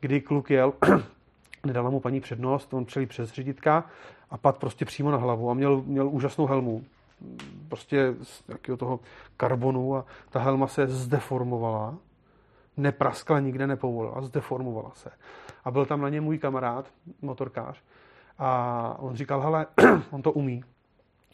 [0.00, 0.72] kdy kluk jel,
[1.66, 3.84] nedala mu paní přednost, on přelí přes řiditka
[4.30, 6.84] a pad prostě přímo na hlavu a měl, měl úžasnou helmu,
[7.68, 9.00] prostě z nějakého toho
[9.36, 11.94] karbonu a ta helma se zdeformovala
[12.76, 15.10] nepraskla, nikde nepovolila, zdeformovala se.
[15.68, 16.92] A byl tam na ně můj kamarád,
[17.22, 17.82] motorkář,
[18.38, 19.66] a on říkal, hele,
[20.10, 20.64] on to umí.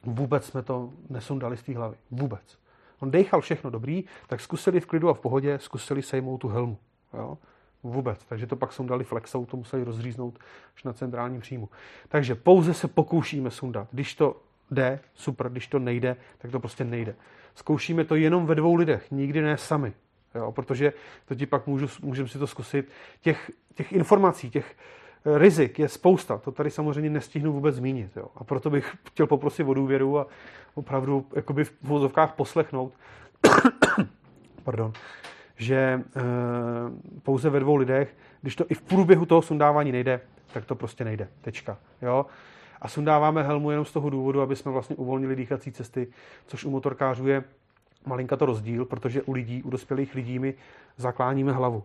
[0.05, 1.97] Vůbec jsme to nesundali z té hlavy.
[2.11, 2.59] Vůbec.
[3.01, 6.79] On dechal všechno dobrý, tak zkusili v klidu a v pohodě, zkusili sejmout tu helmu.
[7.13, 7.39] Jo?
[7.83, 8.25] Vůbec.
[8.25, 10.39] Takže to pak sundali flexou, to museli rozříznout
[10.77, 11.69] až na centrálním příjmu.
[12.09, 13.89] Takže pouze se pokoušíme sundat.
[13.91, 14.37] Když to
[14.71, 17.15] jde, super, když to nejde, tak to prostě nejde.
[17.55, 19.93] Zkoušíme to jenom ve dvou lidech, nikdy ne sami.
[20.35, 20.93] Jo, protože
[21.25, 22.89] to ti pak můžu, můžeme si to zkusit.
[23.21, 24.77] Těch, těch informací, těch
[25.27, 26.39] eh, rizik je spousta.
[26.39, 28.17] To tady samozřejmě nestihnu vůbec zmínit.
[28.17, 28.27] Jo.
[28.37, 30.27] A proto bych chtěl poprosit o důvěru a
[30.75, 32.93] opravdu jakoby v vozovkách poslechnout.
[34.65, 34.93] Pardon
[35.57, 36.01] že e,
[37.23, 40.21] pouze ve dvou lidech, když to i v průběhu toho sundávání nejde,
[40.53, 41.29] tak to prostě nejde.
[41.41, 41.79] Tečka.
[42.03, 42.27] Jo?
[42.81, 46.09] A sundáváme helmu jenom z toho důvodu, aby jsme vlastně uvolnili dýchací cesty,
[46.47, 47.45] což u motorkářů je
[48.07, 50.55] malinka to rozdíl, protože u lidí, u dospělých lidí my
[50.97, 51.85] zakláníme hlavu.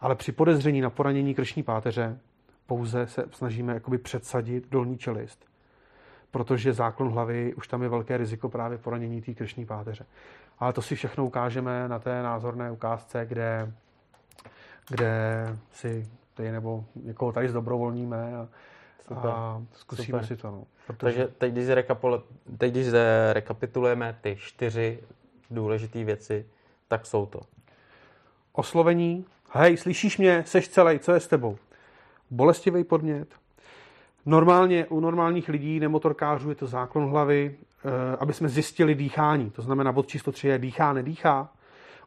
[0.00, 2.18] Ale při podezření na poranění krční páteře
[2.66, 5.46] pouze se snažíme jakoby předsadit dolní čelist,
[6.30, 10.06] protože záklon hlavy už tam je velké riziko právě poranění té krční páteře.
[10.58, 13.72] Ale to si všechno ukážeme na té názorné ukázce, kde,
[14.88, 18.48] kde si ty nebo někoho tady zdobrovolníme a,
[19.08, 19.30] Super.
[19.30, 20.26] a zkusíme Super.
[20.26, 20.50] si to.
[20.50, 20.64] No.
[20.86, 20.98] Protože...
[20.98, 22.22] Takže teď když, rekapul...
[22.58, 22.86] teď, když
[23.32, 24.98] rekapitulujeme ty čtyři
[25.50, 26.46] důležité věci,
[26.88, 27.40] tak jsou to.
[28.52, 29.24] Oslovení.
[29.50, 31.58] Hej, slyšíš mě, seš celý, co je s tebou?
[32.30, 33.28] Bolestivý podnět.
[34.26, 39.50] Normálně u normálních lidí, nemotorkářů, je to záklon hlavy, Eh, aby jsme zjistili dýchání.
[39.50, 41.48] To znamená, bod číslo 3 je dýchá, nedýchá.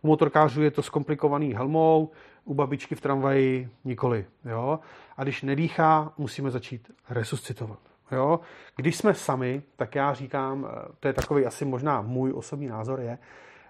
[0.01, 2.11] U motorkářů je to zkomplikovaný helmou,
[2.45, 4.25] u babičky v tramvaji nikoli.
[4.45, 4.79] Jo?
[5.17, 7.79] A když nedýchá, musíme začít resuscitovat.
[8.11, 8.39] Jo?
[8.75, 12.99] Když jsme sami, tak já říkám, eh, to je takový asi možná můj osobní názor,
[12.99, 13.17] je,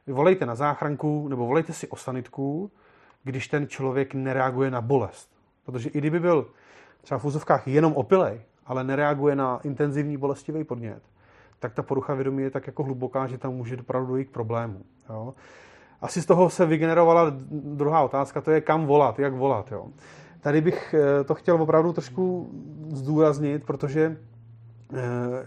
[0.08, 2.72] volejte na záchranku nebo volejte si o sanitku,
[3.24, 5.30] když ten člověk nereaguje na bolest.
[5.66, 6.48] Protože i kdyby byl
[7.02, 11.04] třeba v úzovkách jenom opilej, ale nereaguje na intenzivní bolestivý podnět,
[11.60, 14.82] tak ta porucha vědomí je tak jako hluboká, že tam může opravdu dojít k problému.
[15.10, 15.34] Jo.
[16.02, 19.72] Asi z toho se vygenerovala druhá otázka, to je kam volat, jak volat.
[19.72, 19.88] Jo.
[20.42, 22.50] Tady bych eh, to chtěl opravdu trošku
[22.90, 24.18] zdůraznit, protože
[24.94, 24.98] eh,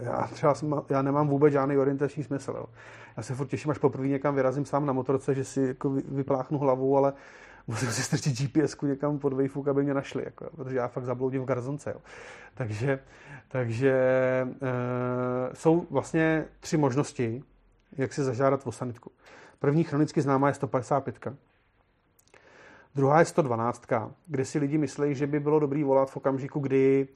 [0.01, 2.55] já třeba jsem, já nemám vůbec žádný orientační smysl.
[2.57, 2.65] Jo.
[3.17, 6.59] Já se furt těším, až poprvé někam vyrazím sám na motorce, že si jako vypláchnu
[6.59, 7.13] hlavu, ale
[7.67, 11.43] musím si strčit GPS někam pod vejfuk, aby mě našli, jako, protože já fakt zabloudím
[11.43, 11.91] v garzonce.
[11.91, 12.01] Jo.
[12.55, 12.99] Takže,
[13.49, 17.43] takže e, jsou vlastně tři možnosti,
[17.97, 19.11] jak si zažádat o sanitku.
[19.63, 21.29] První chronicky známá je 155.
[22.95, 23.83] Druhá je 112,
[24.27, 27.09] kde si lidi myslí, že by bylo dobrý volat v okamžiku, kdy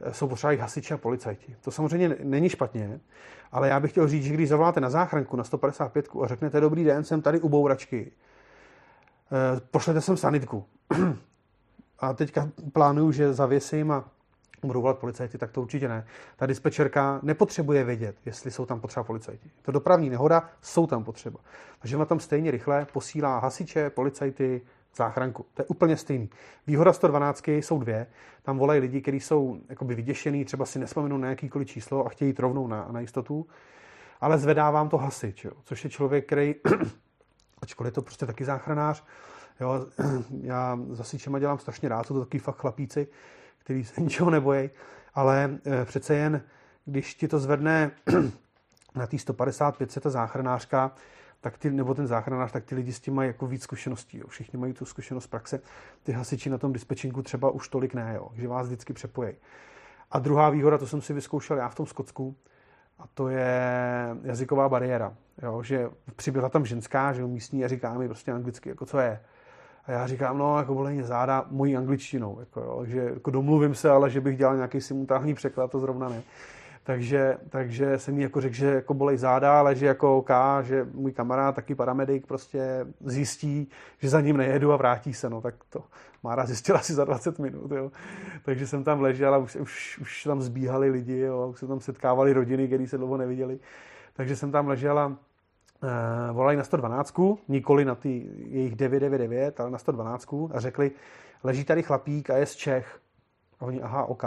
[0.00, 1.56] eh, jsou potřeba i hasiči a policajti.
[1.60, 3.00] To samozřejmě není špatně,
[3.52, 6.84] ale já bych chtěl říct, že když zavoláte na záchranku na 155 a řeknete dobrý
[6.84, 8.12] den, jsem tady u bouračky,
[9.32, 10.64] Eh, pošlete sem sanitku.
[11.98, 14.04] a teďka plánuju, že zavěsím a
[14.62, 16.06] budu volat policajty, tak to určitě ne.
[16.36, 19.50] Ta dispečerka nepotřebuje vědět, jestli jsou tam potřeba policajti.
[19.62, 21.40] To dopravní nehoda, jsou tam potřeba.
[21.78, 24.62] Takže ona tam stejně rychle posílá hasiče, policajty,
[24.96, 25.46] záchranku.
[25.54, 26.30] To je úplně stejný.
[26.66, 28.06] Výhoda 112 jsou dvě.
[28.42, 32.28] Tam volají lidi, kteří jsou jakoby vyděšený, třeba si nespomenou na jakýkoliv číslo a chtějí
[32.28, 33.46] jít rovnou na, na jistotu.
[34.20, 36.54] Ale zvedá vám to hasič, jo, což je člověk, který
[37.62, 39.04] ačkoliv je to prostě taky záchranář.
[39.60, 39.86] Jo,
[40.42, 43.08] já za Sičema dělám strašně rád, jsou to taky fakt chlapíci,
[43.66, 44.70] kteří se ničeho nebojí,
[45.14, 46.42] ale eh, přece jen,
[46.84, 47.90] když ti to zvedne
[48.94, 50.92] na té 155 ta záchranářka,
[51.40, 54.18] tak ty, nebo ten záchranář, tak ty lidi s tím mají jako víc zkušeností.
[54.18, 54.26] Jo.
[54.28, 55.60] Všichni mají tu zkušenost z praxe.
[56.02, 59.34] Ty hasiči na tom dispečinku třeba už tolik ne, jo, že vás vždycky přepojí.
[60.10, 62.36] A druhá výhoda, to jsem si vyzkoušel já v tom Skotsku,
[62.98, 63.60] a to je
[64.22, 65.14] jazyková bariéra.
[65.42, 69.20] Jo, že přibyla tam ženská, že místní a říká mi prostě anglicky, jako co je.
[69.86, 73.90] A já říkám, no, jako bolení záda mojí angličtinou, jako, jo, že jako domluvím se,
[73.90, 76.22] ale že bych dělal nějaký simultánní překlad, to zrovna ne.
[76.84, 80.30] Takže, takže jsem jí jako řekl, že jako bolej záda, ale že jako OK,
[80.62, 83.68] že můj kamarád, taky paramedik, prostě zjistí,
[83.98, 85.30] že za ním nejedu a vrátí se.
[85.30, 85.84] No, tak to
[86.26, 87.70] Mára zjistila asi za 20 minut.
[87.70, 87.90] Jo.
[88.44, 91.80] Takže jsem tam ležel a už, už, už tam zbíhali lidi, jo, už se tam
[91.80, 93.58] setkávali rodiny, které se dlouho neviděli.
[94.14, 95.16] Takže jsem tam ležel a
[96.32, 97.14] volali na 112,
[97.48, 100.90] nikoli na ty jejich 999, ale na 112 a řekli,
[101.44, 103.00] leží tady chlapík a je z Čech.
[103.60, 104.24] A oni, aha, OK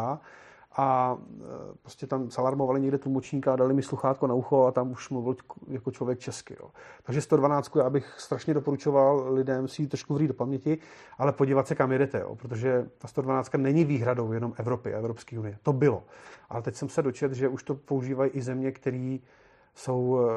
[0.80, 5.10] a e, prostě tam zalarmovali někde tlumočníka dali mi sluchátko na ucho a tam už
[5.10, 5.36] mluvil
[5.68, 6.55] jako člověk česky.
[6.60, 6.70] Jo.
[7.03, 10.78] Takže 112 já bych strašně doporučoval lidem si ji trošku vrít do paměti,
[11.18, 15.39] ale podívat se, kam jedete, jo, protože ta 112 není výhradou jenom Evropy a Evropské
[15.39, 15.57] unie.
[15.64, 16.03] To bylo.
[16.49, 19.18] Ale teď jsem se dočet, že už to používají i země, které
[19.76, 20.30] jsou e,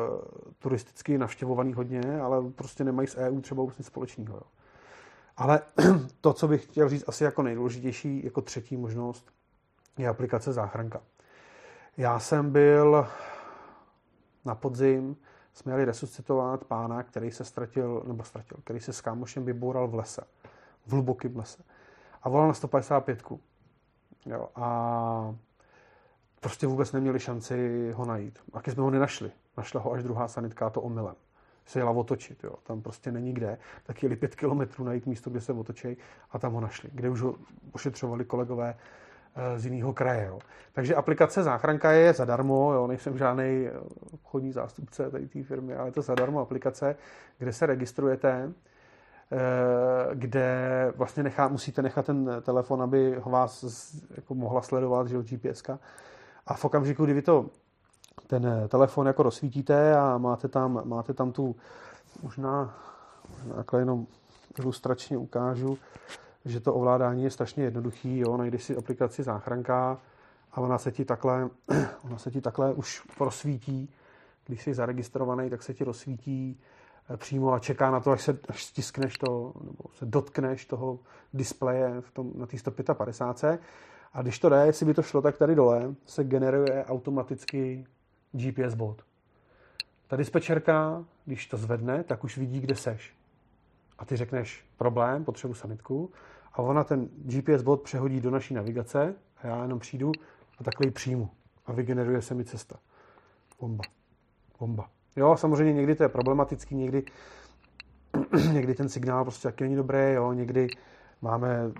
[0.58, 4.36] turisticky navštěvovaný hodně, ale prostě nemají s EU třeba nic společného.
[4.36, 4.42] Jo.
[5.36, 5.60] Ale
[6.20, 9.32] to, co bych chtěl říct asi jako nejdůležitější, jako třetí možnost,
[9.98, 11.00] je aplikace záchranka.
[11.96, 13.06] Já jsem byl
[14.44, 15.16] na podzim,
[15.52, 19.94] jsme jeli resuscitovat pána, který se ztratil, nebo ztratil, který se s kámošem vyboural v
[19.94, 20.22] lese,
[20.86, 21.62] v hlubokém lese.
[22.22, 23.22] A volal na 155.
[24.26, 25.34] Jo, a
[26.42, 28.38] prostě vůbec neměli šanci ho najít.
[28.52, 29.30] A když jsme ho nenašli.
[29.56, 31.14] Našla ho až druhá sanitka, to omylem.
[31.66, 32.54] Se jela otočit, jo.
[32.62, 33.58] tam prostě není kde.
[33.82, 35.96] Tak jeli pět kilometrů najít místo, kde se otočí
[36.30, 36.90] a tam ho našli.
[36.92, 37.34] Kde už ho
[37.72, 38.74] ošetřovali kolegové
[39.34, 40.26] eh, z jiného kraje.
[40.26, 40.38] Jo.
[40.72, 42.86] Takže aplikace záchranka je zadarmo, jo.
[42.86, 43.72] nejsem žádný eh,
[44.12, 46.96] obchodní zástupce tady té firmy, ale je to zadarmo aplikace,
[47.38, 48.52] kde se registrujete,
[49.32, 50.48] eh, kde
[50.96, 53.64] vlastně nechá, musíte nechat ten telefon, aby ho vás
[54.16, 55.62] jako mohla sledovat, že GPS.
[56.46, 57.46] A v okamžiku, kdy vy to
[58.26, 61.56] ten telefon jako rozsvítíte a máte tam, máte tam tu,
[62.22, 62.74] možná,
[63.44, 64.06] možná jenom
[64.58, 65.78] ilustračně ukážu,
[66.44, 69.98] že to ovládání je strašně jednoduchý, jo, najdeš si aplikaci záchranka
[70.52, 71.48] a ona se ti takhle,
[72.04, 73.90] ona se ti takhle už rozsvítí,
[74.46, 76.60] když jsi zaregistrovaný, tak se ti rozsvítí
[77.10, 80.98] eh, přímo a čeká na to, až se až stiskneš to, nebo se dotkneš toho
[81.34, 83.60] displeje v tom, na té 155.
[84.12, 87.86] A když to jde, jestli by to šlo, tak tady dole se generuje automaticky
[88.32, 89.02] GPS bod.
[90.06, 93.14] Ta dispečerka, když to zvedne, tak už vidí, kde seš.
[93.98, 96.10] A ty řekneš problém, potřebuji sanitku
[96.52, 100.12] a ona ten GPS bod přehodí do naší navigace a já jenom přijdu
[100.58, 101.30] a takhle ji přijmu
[101.66, 102.76] a vygeneruje se mi cesta.
[103.60, 103.84] Bomba.
[104.58, 104.90] Bomba.
[105.16, 107.04] Jo, samozřejmě někdy to je problematický, někdy,
[108.52, 110.68] někdy ten signál prostě taky není dobrý, jo, někdy
[111.22, 111.70] máme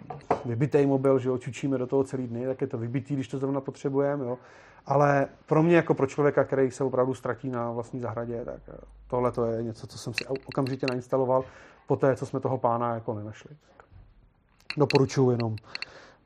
[0.45, 3.39] vybitý mobil, že jo, čučíme do toho celý dny, tak je to vybitý, když to
[3.39, 4.39] zrovna potřebujeme, jo.
[4.87, 8.77] Ale pro mě, jako pro člověka, který se opravdu ztratí na vlastní zahradě, tak eh,
[9.07, 11.45] tohle to je něco, co jsem si okamžitě nainstaloval
[11.87, 13.51] po té, co jsme toho pána jako nenašli.
[14.77, 15.57] Doporučuji jenom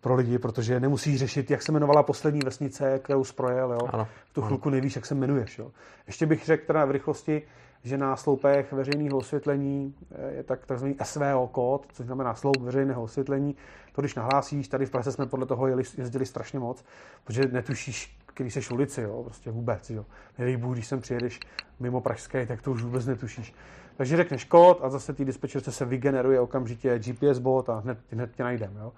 [0.01, 3.73] pro lidi, protože nemusí řešit, jak se jmenovala poslední vesnice, kterou sprojel.
[3.73, 3.89] Jo?
[3.93, 4.09] Ano.
[4.31, 5.59] V tu chvilku nevíš, jak se jmenuješ.
[5.59, 5.71] Jo?
[6.07, 7.43] Ještě bych řekl teda v rychlosti,
[7.87, 13.03] že na sloupech veřejného osvětlení eh, je tak takzvaný SVO kód, což znamená sloup veřejného
[13.03, 13.57] osvětlení.
[13.93, 16.85] To, když nahlásíš, tady v Praze jsme podle toho jeli, jezdili strašně moc,
[17.25, 20.05] protože netušíš, který jsi ulici, jo, prostě vůbec, jo.
[20.39, 21.41] Nedej Bůh, když sem přijedeš
[21.81, 23.55] mimo Pražské, tak to už vůbec netušíš.
[23.97, 28.37] Takže řekneš kód a zase té dispečerce se vygeneruje okamžitě GPS bot a hned, hned
[28.37, 28.93] tě najdem, jo.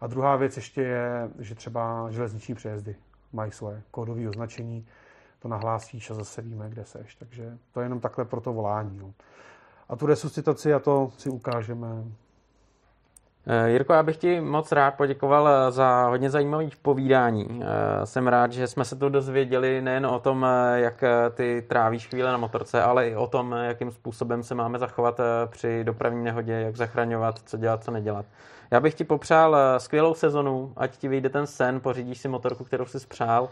[0.00, 2.96] A druhá věc ještě je, že třeba železniční přejezdy
[3.32, 4.86] mají svoje kódové označení,
[5.38, 7.14] to nahlásíš a zase víme, kde seš.
[7.14, 8.98] Takže to je jenom takhle pro to volání.
[8.98, 9.10] Jo.
[9.88, 12.04] A tu resuscitaci a to si ukážeme
[13.50, 17.60] Eh, Jirko, já bych ti moc rád poděkoval eh, za hodně zajímavý povídání.
[17.62, 22.32] Eh, jsem rád, že jsme se tu dozvěděli nejen o tom, jak ty trávíš chvíle
[22.32, 26.76] na motorce, ale i o tom, jakým způsobem se máme zachovat při dopravní nehodě, jak
[26.76, 28.26] zachraňovat, co dělat, co nedělat.
[28.70, 32.86] Já bych ti popřál skvělou sezonu, ať ti vyjde ten sen, pořídíš si motorku, kterou
[32.86, 33.48] jsi spřál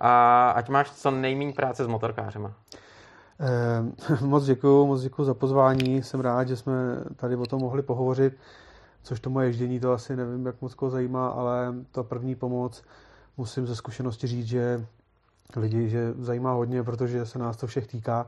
[0.00, 2.52] a ať máš co nejméně práce s motorkářema.
[3.40, 6.02] Eh, moc děkuji, moc děkuji za pozvání.
[6.02, 6.72] Jsem rád, že jsme
[7.16, 8.34] tady o tom mohli pohovořit
[9.02, 12.82] což to moje ježdění to asi nevím, jak moc koho zajímá, ale to první pomoc
[13.36, 14.86] musím ze zkušenosti říct, že
[15.56, 18.26] lidi, že zajímá hodně, protože se nás to všech týká.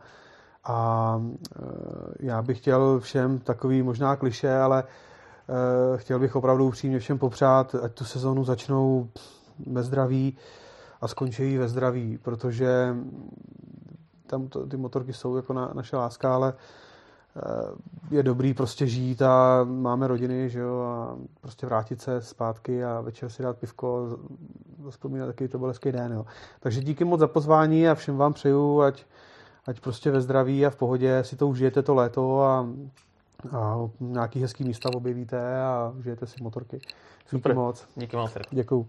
[0.64, 1.64] A e,
[2.20, 7.74] já bych chtěl všem takový možná kliše, ale e, chtěl bych opravdu upřímně všem popřát,
[7.74, 9.08] ať tu sezonu začnou
[9.66, 10.38] ve zdraví
[11.03, 12.94] a skončí ve zdraví, protože
[14.26, 16.55] tam to, ty motorky jsou jako na, naše láska, ale
[17.36, 17.70] Eh,
[18.11, 23.00] je dobrý prostě žít a máme rodiny, že jo, a prostě vrátit se zpátky a
[23.00, 24.18] večer si dát pivko,
[24.90, 26.26] vzpomínat taky to byl hezký den, jo.
[26.61, 29.05] Takže díky moc za pozvání a všem vám přeju, ať,
[29.66, 32.68] ať prostě ve zdraví a v pohodě si to užijete to léto a,
[33.53, 36.80] a nějaký hezký místa objevíte a užijete si motorky.
[37.26, 37.53] Super.
[37.53, 37.88] Díky moc.
[37.96, 38.30] Díky moc.
[38.50, 38.88] Děkuju.